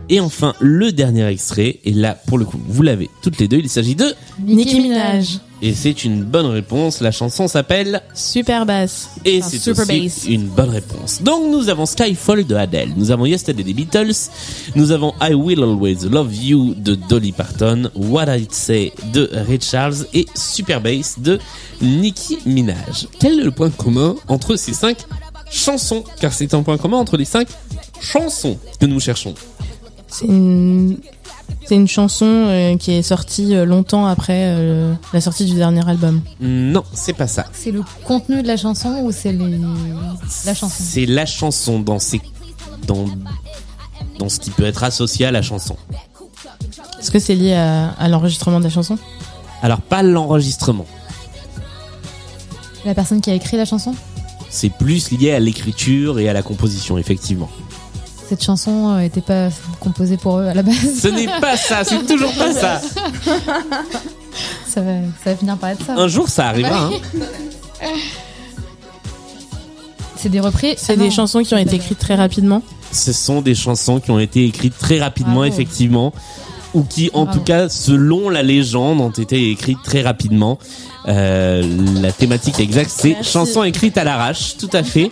[0.08, 3.58] Et enfin, le dernier extrait, et là, pour le coup, vous l'avez toutes les deux,
[3.58, 4.06] il s'agit de...
[4.40, 5.40] Nicki Minaj.
[5.62, 7.00] Et c'est une bonne réponse.
[7.00, 9.10] La chanson s'appelle Super Bass.
[9.26, 10.24] Et Enfin, c'est aussi Bass.
[10.26, 11.20] une bonne réponse.
[11.22, 14.30] Donc nous avons Skyfall de Adele, nous avons Yesterday des Beatles,
[14.74, 19.60] nous avons I Will Always Love You de Dolly Parton, What I'd Say de Ray
[19.60, 21.38] Charles et Super Bass de
[21.82, 23.06] Nicki Minaj.
[23.18, 24.96] Quel est le point commun entre ces cinq
[25.50, 26.04] chansons?
[26.20, 27.48] Car c'est un point commun entre les cinq
[28.00, 29.34] chansons que nous cherchons.
[30.10, 30.98] C'est une,
[31.66, 35.88] c'est une chanson euh, qui est sortie euh, longtemps après euh, la sortie du dernier
[35.88, 36.20] album.
[36.40, 37.46] Non, c'est pas ça.
[37.52, 39.58] C'est le contenu de la chanson ou c'est les...
[40.44, 40.82] la chanson?
[40.82, 42.20] C'est la chanson dans ses
[42.86, 43.06] dans
[44.18, 45.76] dans ce qui peut être associé à la chanson.
[46.98, 48.98] Est-ce que c'est lié à, à l'enregistrement de la chanson?
[49.62, 50.86] Alors pas l'enregistrement.
[52.84, 53.94] La personne qui a écrit la chanson?
[54.48, 57.48] C'est plus lié à l'écriture et à la composition, effectivement.
[58.30, 59.48] Cette chanson euh, était pas
[59.80, 60.76] composée pour eux à la base.
[61.02, 62.80] Ce n'est pas ça, c'est toujours pas ça.
[64.68, 64.92] ça, va,
[65.24, 65.94] ça va finir par être ça.
[65.96, 66.90] Un jour, ça arrivera.
[67.82, 67.88] hein.
[70.16, 70.74] C'est des reprises.
[70.76, 71.10] C'est Ah des non.
[71.10, 72.62] chansons qui ont été écrites très rapidement.
[72.92, 75.52] Ce sont des chansons qui ont été écrites très rapidement, Bravo.
[75.52, 76.12] effectivement,
[76.74, 77.38] ou qui, en Bravo.
[77.40, 80.58] tout cas, selon la légende, ont été écrites très rapidement.
[81.08, 81.62] Euh,
[82.00, 85.10] la thématique exacte, c'est chansons écrites à l'arrache, tout à fait.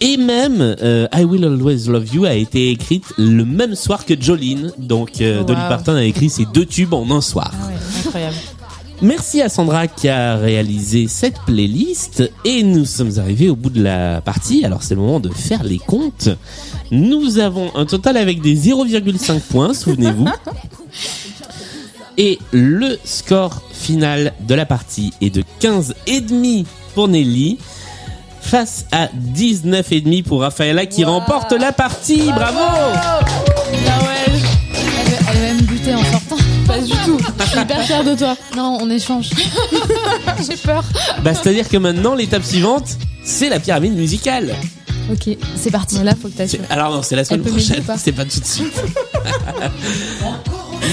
[0.00, 4.14] Et même euh, I Will Always Love You a été écrite le même soir que
[4.20, 4.72] Jolene.
[4.78, 5.44] Donc euh, Wow.
[5.44, 7.52] Dolly Parton a écrit ces deux tubes en un soir.
[8.04, 8.36] Incroyable.
[9.02, 13.82] Merci à Sandra qui a réalisé cette playlist et nous sommes arrivés au bout de
[13.82, 14.64] la partie.
[14.64, 16.28] Alors c'est le moment de faire les comptes.
[16.90, 20.28] Nous avons un total avec des 0,5 points, souvenez-vous.
[22.16, 26.64] Et le score final de la partie est de 15 et demi
[26.94, 27.58] pour Nelly
[28.44, 32.30] face à 19 et demi pour Rafaela qui remporte la partie.
[32.32, 32.58] Bravo
[35.28, 36.36] Elle, va me buter en sortant.
[36.66, 37.18] Pas du tout.
[37.38, 38.36] Je suis hyper fière de toi.
[38.56, 39.30] Non, on échange.
[40.48, 40.84] J'ai peur.
[41.22, 44.54] Bah c'est-à-dire que maintenant l'étape suivante, c'est la pyramide musicale.
[45.12, 45.98] Ok, c'est parti.
[46.02, 48.72] Là, faut que Alors non, c'est la semaine prochaine, c'est pas tout de suite.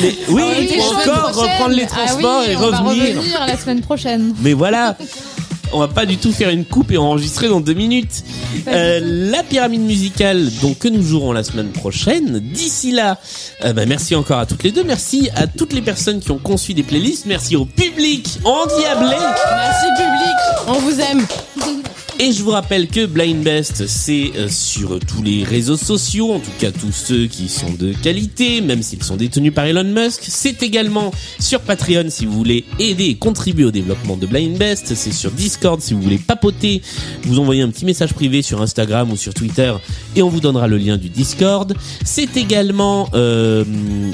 [0.01, 1.51] Mais oui, Ah il faut la semaine encore prochaine.
[1.51, 3.17] reprendre les Ah transports oui, et on va revenir.
[3.17, 4.33] revenir la semaine prochaine.
[4.41, 4.95] Mais voilà,
[5.73, 8.23] on va pas du tout faire une coupe et enregistrer dans deux minutes.
[8.67, 12.39] Euh, la pyramide musicale, donc que nous jouerons la semaine prochaine.
[12.39, 13.17] D'ici là,
[13.63, 14.83] euh, bah, merci encore à toutes les deux.
[14.83, 17.25] Merci à toutes les personnes qui ont conçu des playlists.
[17.25, 19.15] Merci au public endiablé.
[19.17, 20.67] Merci public.
[20.67, 21.81] On vous aime.
[22.23, 26.39] Et je vous rappelle que Blind Best, c'est euh, sur tous les réseaux sociaux, en
[26.39, 30.21] tout cas tous ceux qui sont de qualité, même s'ils sont détenus par Elon Musk.
[30.27, 34.93] C'est également sur Patreon si vous voulez aider et contribuer au développement de Blind Best.
[34.93, 36.83] C'est sur Discord si vous voulez papoter.
[37.23, 39.73] Vous envoyez un petit message privé sur Instagram ou sur Twitter
[40.15, 41.73] et on vous donnera le lien du Discord.
[42.05, 43.65] C'est également, euh,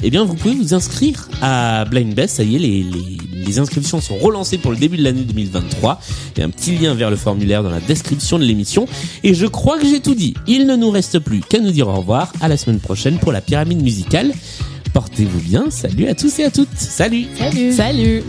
[0.02, 2.38] eh bien, vous pouvez vous inscrire à Blind Best.
[2.38, 6.00] Ça y est, les, les, les inscriptions sont relancées pour le début de l'année 2023.
[6.36, 8.88] Il y a un petit lien vers le formulaire dans la description de l'émission.
[9.24, 10.34] Et je crois que j'ai tout dit.
[10.48, 12.32] Il ne nous reste plus qu'à nous dire au revoir.
[12.42, 14.34] À la semaine prochaine pour la pyramide musicale.
[14.94, 15.70] Portez-vous bien.
[15.70, 16.76] Salut à tous et à toutes.
[16.76, 17.28] Salut.
[17.38, 17.74] Salut.
[17.74, 18.24] Salut.